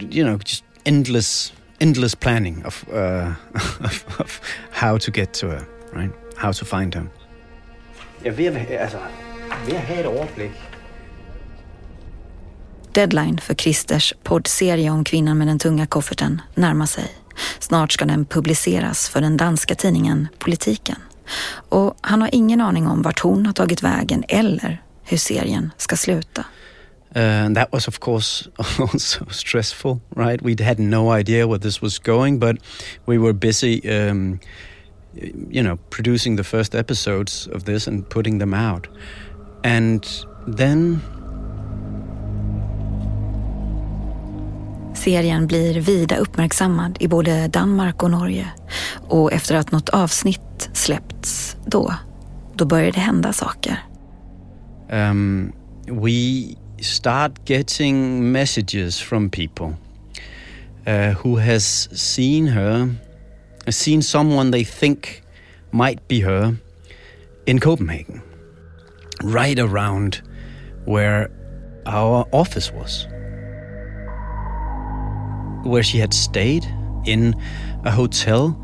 you 0.00 0.24
know, 0.24 0.38
just 0.38 0.64
endless, 0.84 1.54
endless 1.80 2.16
planning 2.16 2.66
of, 2.66 2.84
uh, 2.88 3.32
of, 3.84 4.20
of 4.20 4.40
how 4.72 4.98
to 4.98 5.10
get 5.10 5.28
to 5.32 5.46
her, 5.46 5.60
right? 5.96 6.12
How 6.36 6.52
to 6.52 6.64
find 6.64 6.94
her. 6.94 7.02
Jeg 8.24 8.30
er 8.30 8.36
ved 8.36 8.46
at, 8.46 8.70
altså, 8.70 8.98
ved 9.66 9.74
at 9.74 9.80
have 9.80 10.00
et 10.00 10.06
overblik. 10.06 10.50
Deadline 12.94 13.38
för 13.38 13.54
Christers 13.54 14.12
poddserie 14.24 14.90
om 14.90 15.04
kvinnan 15.04 15.36
med 15.36 15.46
den 15.46 15.58
tunga 15.58 15.86
kofferten 15.86 16.40
närmar 16.54 16.86
sig. 16.86 17.04
Snart 17.60 17.92
ska 17.92 18.04
den 18.04 18.24
publiceras 18.24 19.08
för 19.08 19.20
den 19.20 19.36
danska 19.36 19.74
tidningen 19.74 20.28
Politiken. 20.38 20.96
Och 21.68 21.96
han 22.00 22.20
har 22.22 22.30
ingen 22.32 22.60
aning 22.60 22.86
om 22.86 23.02
vart 23.02 23.20
hon 23.20 23.46
har 23.46 23.52
tagit 23.52 23.82
vägen 23.82 24.24
eller 24.28 24.82
hur 25.02 25.16
serien 25.16 25.70
ska 25.76 25.96
sluta. 25.96 26.44
Uh, 27.16 27.54
that 27.54 27.72
was, 27.72 27.88
of 27.88 27.98
course, 28.00 28.50
also 28.92 29.24
stressful, 29.30 30.00
right? 30.16 30.42
We 30.42 30.64
had 30.64 30.78
no 30.78 31.18
idea 31.18 31.46
where 31.46 31.58
this 31.58 31.82
was 31.82 31.98
going, 31.98 32.38
but 32.38 32.56
we 33.06 33.18
were 33.18 33.32
busy, 33.32 33.80
um, 33.88 34.40
you 35.50 35.62
know, 35.62 35.78
producing 35.90 36.36
the 36.36 36.44
first 36.44 36.74
episodes 36.74 37.46
of 37.46 37.64
this 37.64 37.88
and 37.88 38.08
putting 38.08 38.38
them 38.38 38.54
out. 38.54 38.88
And 39.64 40.06
then 40.46 41.00
Serien 45.08 45.46
blir 45.46 45.80
vida 45.80 46.16
uppmärksammad 46.16 46.96
i 47.00 47.08
både 47.08 47.48
Danmark 47.48 48.02
och 48.02 48.10
Norge. 48.10 48.48
Och 49.08 49.32
efter 49.32 49.54
att 49.54 49.72
något 49.72 49.88
avsnitt 49.88 50.70
släppts, 50.72 51.56
då, 51.66 51.94
då 52.54 52.64
börjar 52.64 52.92
det 52.92 53.00
hända 53.00 53.32
saker. 53.32 53.84
um, 54.90 55.52
we 55.86 56.56
start 56.80 57.32
getting 57.46 58.32
messages 58.32 59.00
from 59.00 59.30
people 59.30 59.76
uh, 60.86 61.12
who 61.12 61.36
has 61.36 61.88
seen 61.92 62.46
her, 62.46 62.88
seen 63.70 64.02
someone 64.02 64.50
they 64.50 64.64
think 64.64 65.22
might 65.72 66.08
be 66.08 66.20
her 66.20 66.56
in 67.46 67.60
Copenhagen, 67.60 68.22
right 69.22 69.58
around 69.58 70.22
where 70.86 71.30
our 71.86 72.26
office 72.32 72.72
was, 72.72 73.06
where 75.68 75.82
she 75.82 75.98
had 75.98 76.14
stayed 76.14 76.64
in 77.04 77.34
a 77.84 77.90
hotel. 77.90 78.56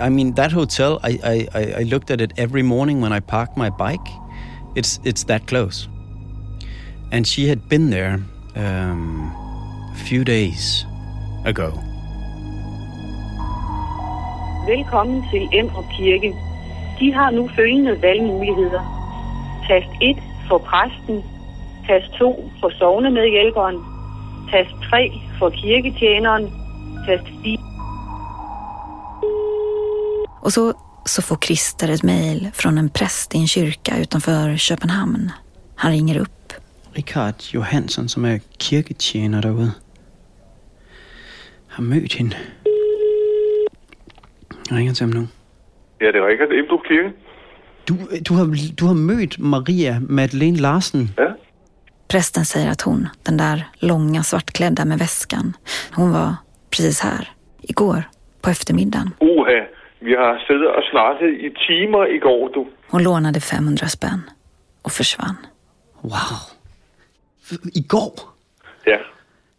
I 0.00 0.08
mean, 0.08 0.34
that 0.34 0.52
hotel, 0.52 1.00
I, 1.02 1.46
I, 1.54 1.70
I 1.80 1.82
looked 1.82 2.10
at 2.10 2.20
it 2.20 2.32
every 2.36 2.62
morning 2.62 3.00
when 3.00 3.12
I 3.12 3.20
parked 3.20 3.56
my 3.56 3.70
bike. 3.70 4.08
It's, 4.74 5.00
it's 5.04 5.24
that 5.24 5.46
close. 5.46 5.88
And 7.10 7.26
she 7.26 7.48
had 7.48 7.68
been 7.68 7.90
there 7.90 8.20
um, 8.54 9.32
a 9.92 9.96
few 9.96 10.24
days 10.24 10.84
ago. 11.44 11.72
Velkommen 14.66 15.24
til 15.30 15.48
Emdrup 15.52 15.84
Kirke. 15.96 16.34
De 17.00 17.12
har 17.12 17.30
nu 17.30 17.48
følgende 17.56 18.02
valgmuligheder. 18.02 18.82
Tast 19.68 19.88
1 20.02 20.16
for 20.48 20.58
præsten. 20.58 21.22
Tast 21.86 22.12
2 22.12 22.50
for 22.60 22.70
sovnemedhjælperen. 22.78 23.97
Tast 24.50 24.90
3 24.90 25.12
for 25.38 25.50
kirketjeneren. 25.50 26.50
Tast 27.06 27.26
4 27.44 27.58
Och 30.42 30.52
så, 30.52 30.72
så 31.04 31.22
får 31.22 31.36
Christer 31.36 31.88
ett 31.88 32.02
mejl 32.02 32.50
från 32.54 32.78
en 32.78 32.90
präst 32.90 33.34
i 33.34 33.38
en 33.38 33.46
kyrka 33.48 33.98
utanför 33.98 34.56
Köpenhamn. 34.56 35.32
Han 35.76 35.92
ringer 35.92 36.18
upp. 36.20 36.52
Richard 36.92 37.34
Johansson, 37.52 38.08
som 38.08 38.24
är 38.24 38.40
kirketjänare 38.58 39.40
derude, 39.40 39.72
har 41.68 41.84
mødt 41.84 42.14
hende. 42.14 42.36
Jeg 44.70 44.78
ringer 44.78 44.94
til 44.94 45.04
ham 45.04 45.10
nu. 45.10 45.26
Ja, 46.00 46.06
det 46.06 46.16
er 46.16 46.26
Rikard 46.28 46.52
Emdrup 46.52 46.80
Kirke. 46.88 47.12
Du, 47.88 47.94
du, 48.28 48.34
har, 48.34 48.74
du 48.78 48.86
har 48.86 48.94
mødt 48.94 49.38
Maria 49.38 49.98
Madeleine 50.00 50.56
Larsen. 50.56 51.10
Ja. 51.18 51.28
Prästen 52.08 52.44
säger 52.44 52.70
att 52.70 52.80
hon, 52.80 53.08
den 53.22 53.36
där 53.36 53.64
långa 53.78 54.22
svartklädda 54.22 54.84
med 54.84 54.98
väskan, 54.98 55.56
hon 55.92 56.12
var 56.12 56.34
precis 56.70 57.00
här, 57.00 57.30
igår, 57.62 58.02
på 58.42 58.50
eftermiddagen. 58.50 59.10
Uha, 59.20 59.66
vi 60.00 60.14
har 60.14 60.38
siddet 60.46 60.68
og 60.68 60.82
snakket 60.90 61.28
i 61.28 61.50
timer 61.66 62.06
i 62.16 62.18
går, 62.18 62.48
du. 62.54 62.66
Hon 62.90 63.02
lånade 63.02 63.40
500 63.40 63.88
spänn 63.88 64.22
och 64.82 64.92
försvann. 64.92 65.36
Wow. 66.00 66.38
Igår? 67.74 68.12
Ja. 68.86 68.98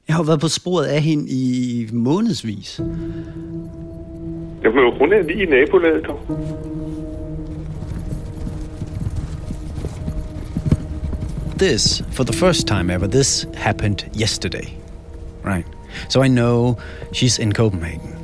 Jeg 0.08 0.16
har 0.16 0.24
været 0.24 0.42
på 0.42 0.48
sporet 0.48 0.86
af 0.86 1.02
hende 1.02 1.30
i 1.30 1.90
månedsvis. 1.94 2.80
Jamen, 4.64 4.94
hun 5.00 5.14
er 5.14 5.22
lige 5.24 5.44
i 5.44 5.46
nabolaget, 5.46 6.08
This, 11.60 12.02
for 12.12 12.24
the 12.24 12.32
first 12.32 12.68
time 12.68 12.90
ever, 12.90 13.06
this 13.06 13.46
happened 13.54 14.10
yesterday. 14.14 14.74
Right. 15.44 15.66
So 16.08 16.22
I 16.24 16.30
know 16.30 16.78
she's 17.12 17.38
in 17.38 17.52
Copenhagen. 17.52 18.16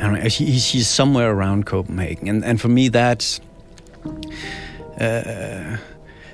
And 0.00 0.32
she, 0.32 0.58
she's 0.60 0.86
somewhere 0.86 1.32
around 1.32 1.66
Copenhagen. 1.66 2.28
And, 2.28 2.44
and 2.44 2.60
for 2.60 2.68
me, 2.68 2.88
that's. 2.88 3.40
Uh, 5.00 5.76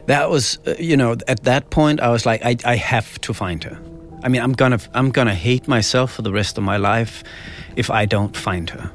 that 0.05 0.29
was, 0.29 0.59
uh, 0.67 0.75
you 0.79 0.99
know, 0.99 1.17
at 1.29 1.45
that 1.45 1.71
point, 1.71 2.01
I 2.01 2.11
was 2.11 2.27
like, 2.27 2.45
I, 2.45 2.57
I 2.67 2.77
have 2.77 3.19
to 3.23 3.33
find 3.33 3.65
her. 3.65 3.79
I 4.23 4.29
mean, 4.29 4.43
I'm 4.43 4.53
gonna, 4.53 4.81
I'm 4.93 5.11
gonna 5.11 5.35
hate 5.35 5.67
myself 5.67 6.13
for 6.13 6.21
the 6.21 6.33
rest 6.33 6.59
of 6.59 6.65
my 6.65 6.77
life 6.77 7.25
if 7.75 7.91
I 7.91 8.05
don't 8.05 8.37
find 8.37 8.69
her. 8.69 8.91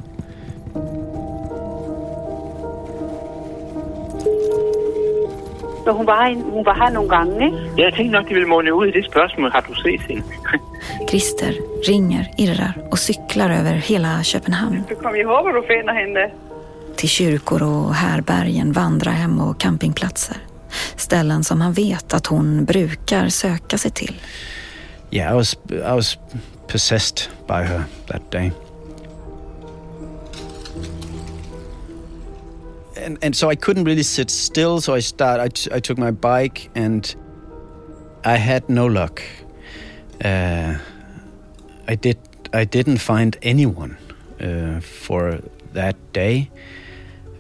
Så 5.90 5.94
hun 5.94 6.06
var, 6.06 6.26
her- 6.26 6.52
hun 6.56 6.66
var 6.66 6.76
her 6.76 6.90
nogle 6.94 7.10
gange, 7.10 7.46
ikke? 7.46 7.58
Ja, 7.78 7.84
jeg 7.84 7.94
tænkte 7.94 8.12
nok, 8.18 8.30
de 8.30 8.34
ville 8.34 8.48
måne 8.50 8.74
ud 8.74 8.86
i 8.88 8.92
det 8.92 9.06
spørgsmål. 9.06 9.52
Har 9.52 9.62
du 9.70 9.74
set 9.76 10.02
hende? 10.02 10.24
Christer 11.10 11.52
ringer, 11.88 12.24
irrar 12.38 12.74
och 12.92 13.00
cyklar 13.00 13.50
över 13.60 13.74
hela 13.74 14.24
Köpenhamn. 14.24 14.84
Du 14.90 14.96
kom, 14.96 15.16
jeg 15.16 15.26
håber, 15.26 15.52
du 15.52 15.62
finder 15.68 15.94
hende. 15.94 16.20
Till 16.98 17.10
kyrkor 17.10 17.64
och 17.64 17.94
härbergen, 17.96 18.72
vandrarhem 18.72 19.40
och 19.40 19.60
campingplatser. 19.60 20.38
Ställen 20.96 21.44
som 21.44 21.62
han 21.62 21.74
vet 21.74 22.14
att 22.14 22.28
hon 22.28 22.66
brukar 22.66 23.30
söka 23.30 23.78
sig 23.78 23.92
till. 23.92 24.16
Yeah, 25.12 25.32
I 25.34 25.36
was, 25.36 25.58
I 25.72 25.96
was 25.96 26.18
possessed 26.72 27.30
by 27.48 27.54
her 27.72 27.82
that 28.08 28.32
day. 28.32 28.52
And 33.00 33.18
and 33.22 33.36
so 33.36 33.50
I 33.50 33.56
couldn't 33.56 33.86
really 33.86 34.04
sit 34.04 34.30
still. 34.30 34.82
So 34.82 34.94
I 34.94 35.00
start. 35.00 35.40
I, 35.40 35.48
t- 35.48 35.72
I 35.74 35.80
took 35.80 35.98
my 35.98 36.12
bike, 36.12 36.70
and 36.76 37.16
I 38.24 38.38
had 38.38 38.70
no 38.70 38.88
luck. 38.88 39.22
Uh, 40.24 40.78
I 41.88 41.96
did. 41.96 42.18
I 42.54 42.66
didn't 42.66 42.98
find 42.98 43.38
anyone 43.42 43.98
uh, 44.40 44.80
for 44.80 45.40
that 45.74 45.96
day 46.14 46.50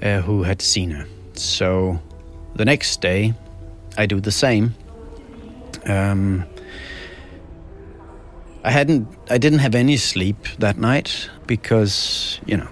uh, 0.01 0.21
who 0.21 0.43
had 0.43 0.61
seen 0.61 0.91
her. 0.91 1.05
So 1.33 1.99
the 2.55 2.65
next 2.65 3.01
day, 3.01 3.33
I 3.97 4.05
do 4.05 4.19
the 4.19 4.31
same. 4.31 4.75
Um, 5.85 6.45
I 8.63 8.71
hadn't. 8.71 9.07
I 9.29 9.37
didn't 9.37 9.59
have 9.59 9.75
any 9.75 9.97
sleep 9.97 10.47
that 10.59 10.77
night 10.77 11.29
because 11.47 12.39
you 12.45 12.57
know 12.57 12.67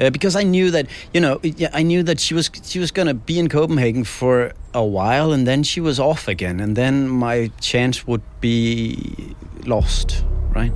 uh, 0.00 0.10
because 0.10 0.36
I 0.36 0.42
knew 0.42 0.70
that 0.70 0.86
you 1.12 1.20
know 1.20 1.40
I 1.72 1.82
knew 1.82 2.02
that 2.02 2.20
she 2.20 2.34
was 2.34 2.50
she 2.62 2.78
was 2.78 2.90
to 2.92 3.14
be 3.14 3.38
in 3.38 3.48
Copenhagen 3.48 4.04
for 4.04 4.52
a 4.74 4.84
while 4.84 5.32
and 5.32 5.46
then 5.46 5.62
she 5.62 5.80
was 5.80 5.98
off 5.98 6.28
again 6.28 6.60
and 6.60 6.76
then 6.76 7.08
my 7.08 7.50
chance 7.60 8.06
would 8.06 8.22
be 8.40 9.34
lost 9.64 10.24
right? 10.54 10.72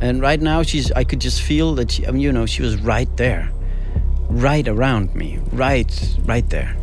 And 0.00 0.20
right 0.20 0.40
now 0.40 0.62
she's 0.62 0.92
I 0.92 1.04
could 1.04 1.20
just 1.20 1.42
feel 1.42 1.74
that 1.76 1.92
she, 1.92 2.06
I 2.06 2.10
mean, 2.10 2.22
you 2.22 2.32
know 2.32 2.46
she 2.46 2.62
was 2.62 2.76
right 2.76 3.14
there 3.16 3.50
right 4.28 4.68
around 4.68 5.14
me 5.14 5.38
right 5.52 6.16
right 6.24 6.48
there. 6.50 6.76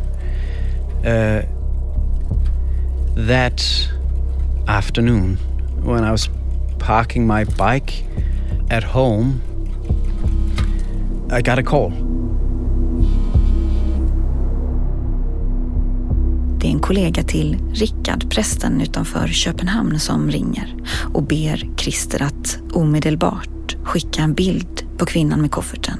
Uh, 1.04 1.42
that 3.14 3.88
afternoon 4.66 5.36
when 5.82 6.04
I 6.04 6.10
was 6.10 6.28
parking 6.78 7.26
my 7.26 7.44
bike 7.44 8.04
at 8.70 8.82
home 8.82 9.40
I 11.30 11.42
got 11.42 11.58
a 11.58 11.62
call. 11.62 11.92
Det 16.60 16.66
är 16.66 16.70
en 16.70 16.80
kollega 16.80 17.22
till 17.22 17.58
Rickard, 17.74 18.30
prästen 18.30 18.80
utanför 18.80 19.28
Köpenhamn, 19.28 20.00
som 20.00 20.30
ringer 20.30 20.74
och 21.14 21.22
ber 21.22 21.76
Christer 21.76 22.22
att 22.22 22.58
omedelbart 22.72 23.76
skicka 23.84 24.22
en 24.22 24.34
bild 24.34 24.98
på 24.98 25.06
kvinnan 25.06 25.40
med 25.40 25.50
kofferten. 25.50 25.98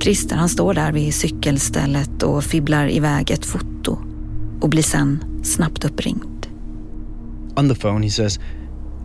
Christer 0.00 0.36
han 0.36 0.48
står 0.48 0.74
där 0.74 0.92
vid 0.92 1.14
cykelstället 1.14 2.22
och 2.22 2.44
fibblar 2.44 2.88
iväg 2.90 3.30
ett 3.30 3.46
foto 3.46 3.98
och 4.60 4.68
blir 4.68 4.82
sen 4.82 5.24
snabbt 5.42 5.84
uppringd. 5.84 6.46
On 7.56 7.68
the 7.68 7.74
phone, 7.74 8.06
he 8.06 8.10
says, 8.10 8.38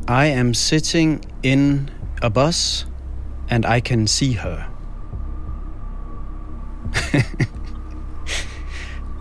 I 0.08 0.39
am 0.39 0.54
sitting 0.54 1.19
in 1.41 1.89
a 2.21 2.30
bus 2.30 2.86
and 3.50 3.65
I 3.78 3.82
can 3.82 4.08
see 4.08 4.32
her. 4.32 4.70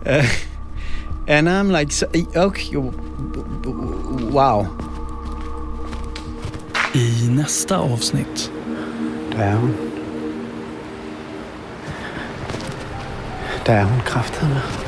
Uh, 0.03 0.25
and 1.27 1.47
I'm 1.47 1.69
like, 1.69 1.91
so, 1.91 2.07
okay, 2.35 2.75
wow. 4.31 4.65
I 6.95 7.27
nästa 7.29 7.77
avsnitt 7.77 8.51
er 9.37 9.55
hun. 9.55 9.75
Der 13.65 13.73
er 13.73 14.80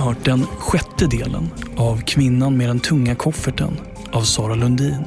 hört 0.00 0.24
den 0.24 0.46
sjätte 0.46 1.06
delen 1.06 1.50
av 1.76 2.00
Kvinnan 2.00 2.56
med 2.56 2.68
den 2.68 2.80
tunga 2.80 3.14
kofferten 3.14 3.76
av 4.12 4.22
Sara 4.22 4.54
Lundin. 4.54 5.04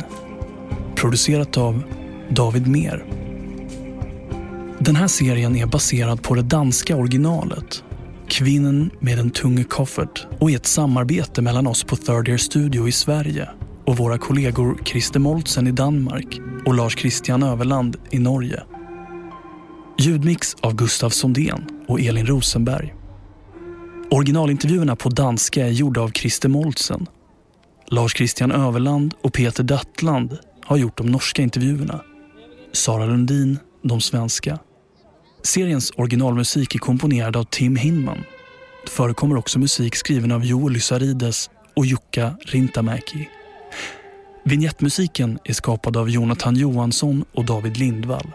Producerat 0.95 1.57
av 1.57 1.83
David 2.29 2.67
Mer. 2.67 3.05
Den 4.79 4.95
här 4.95 5.07
serien 5.07 5.55
är 5.55 5.65
baserad 5.65 6.23
på 6.23 6.35
det 6.35 6.41
danska 6.41 6.95
originalet 6.95 7.83
Kvinnan 8.27 8.89
med 8.99 9.17
den 9.17 9.29
tunga 9.29 9.63
koffert 9.63 10.27
och 10.39 10.51
är 10.51 10.55
ett 10.55 10.65
samarbete 10.65 11.41
mellan 11.41 11.67
oss 11.67 11.83
på 11.83 11.95
Third 11.95 12.27
Year 12.27 12.37
Studio 12.37 12.87
i 12.87 12.91
Sverige 12.91 13.49
och 13.85 13.97
våra 13.97 14.17
kollegor 14.17 14.77
Christer 14.85 15.19
Moltsen 15.19 15.67
i 15.67 15.71
Danmark 15.71 16.39
och 16.65 16.73
Lars 16.73 16.97
Christian 16.97 17.43
Överland 17.43 17.97
i 18.11 18.19
Norge. 18.19 18.63
Ljudmix 19.99 20.55
av 20.61 20.75
Gustav 20.75 21.09
Sondén 21.09 21.63
och 21.87 22.01
Elin 22.01 22.25
Rosenberg. 22.25 22.93
Originalintervjuerna 24.13 24.95
på 24.95 25.09
danska 25.09 25.67
är 25.67 25.71
gjorda 25.71 26.01
av 26.01 26.09
Christer 26.09 26.49
Moltsen. 26.49 27.07
Lars 27.87 28.17
Christian 28.17 28.51
Överland 28.51 29.13
och 29.21 29.33
Peter 29.33 29.63
Dattland 29.63 30.37
har 30.63 30.77
gjort 30.77 30.97
de 30.97 31.07
norska 31.07 31.41
intervjuerna. 31.41 32.01
Sara 32.71 33.05
Lundin 33.05 33.59
de 33.83 34.01
svenska. 34.01 34.59
Seriens 35.43 35.91
originalmusik 35.95 36.75
är 36.75 36.79
komponerad 36.79 37.35
av 37.35 37.43
Tim 37.43 37.75
Hinman. 37.75 38.23
Det 38.83 38.89
förekommer 38.91 39.37
också 39.37 39.59
musik 39.59 39.95
skriven 39.95 40.31
av 40.31 40.45
Joel 40.45 40.73
Lysarides 40.73 41.49
och 41.75 41.85
Jukka 41.85 42.35
Rintamäki. 42.45 43.29
Vignettmusiken 44.43 45.39
är 45.43 45.53
skapad 45.53 45.97
av 45.97 46.09
Jonathan 46.09 46.55
Johansson 46.55 47.25
och 47.33 47.45
David 47.45 47.77
Lindvall. 47.77 48.31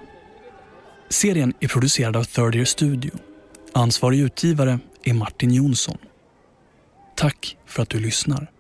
Serien 1.09 1.55
är 1.61 1.69
producerad 1.69 2.17
av 2.17 2.25
Third 2.25 2.55
Year 2.55 2.65
Studio. 2.65 3.13
Ansvarig 3.73 4.21
utgivare 4.21 4.79
är 5.05 5.15
Martin 5.15 5.55
Jonsson. 5.55 5.99
Tack 7.17 7.57
för 7.67 7.83
att 7.83 7.91
du 7.91 8.01
lyssnar. 8.01 8.51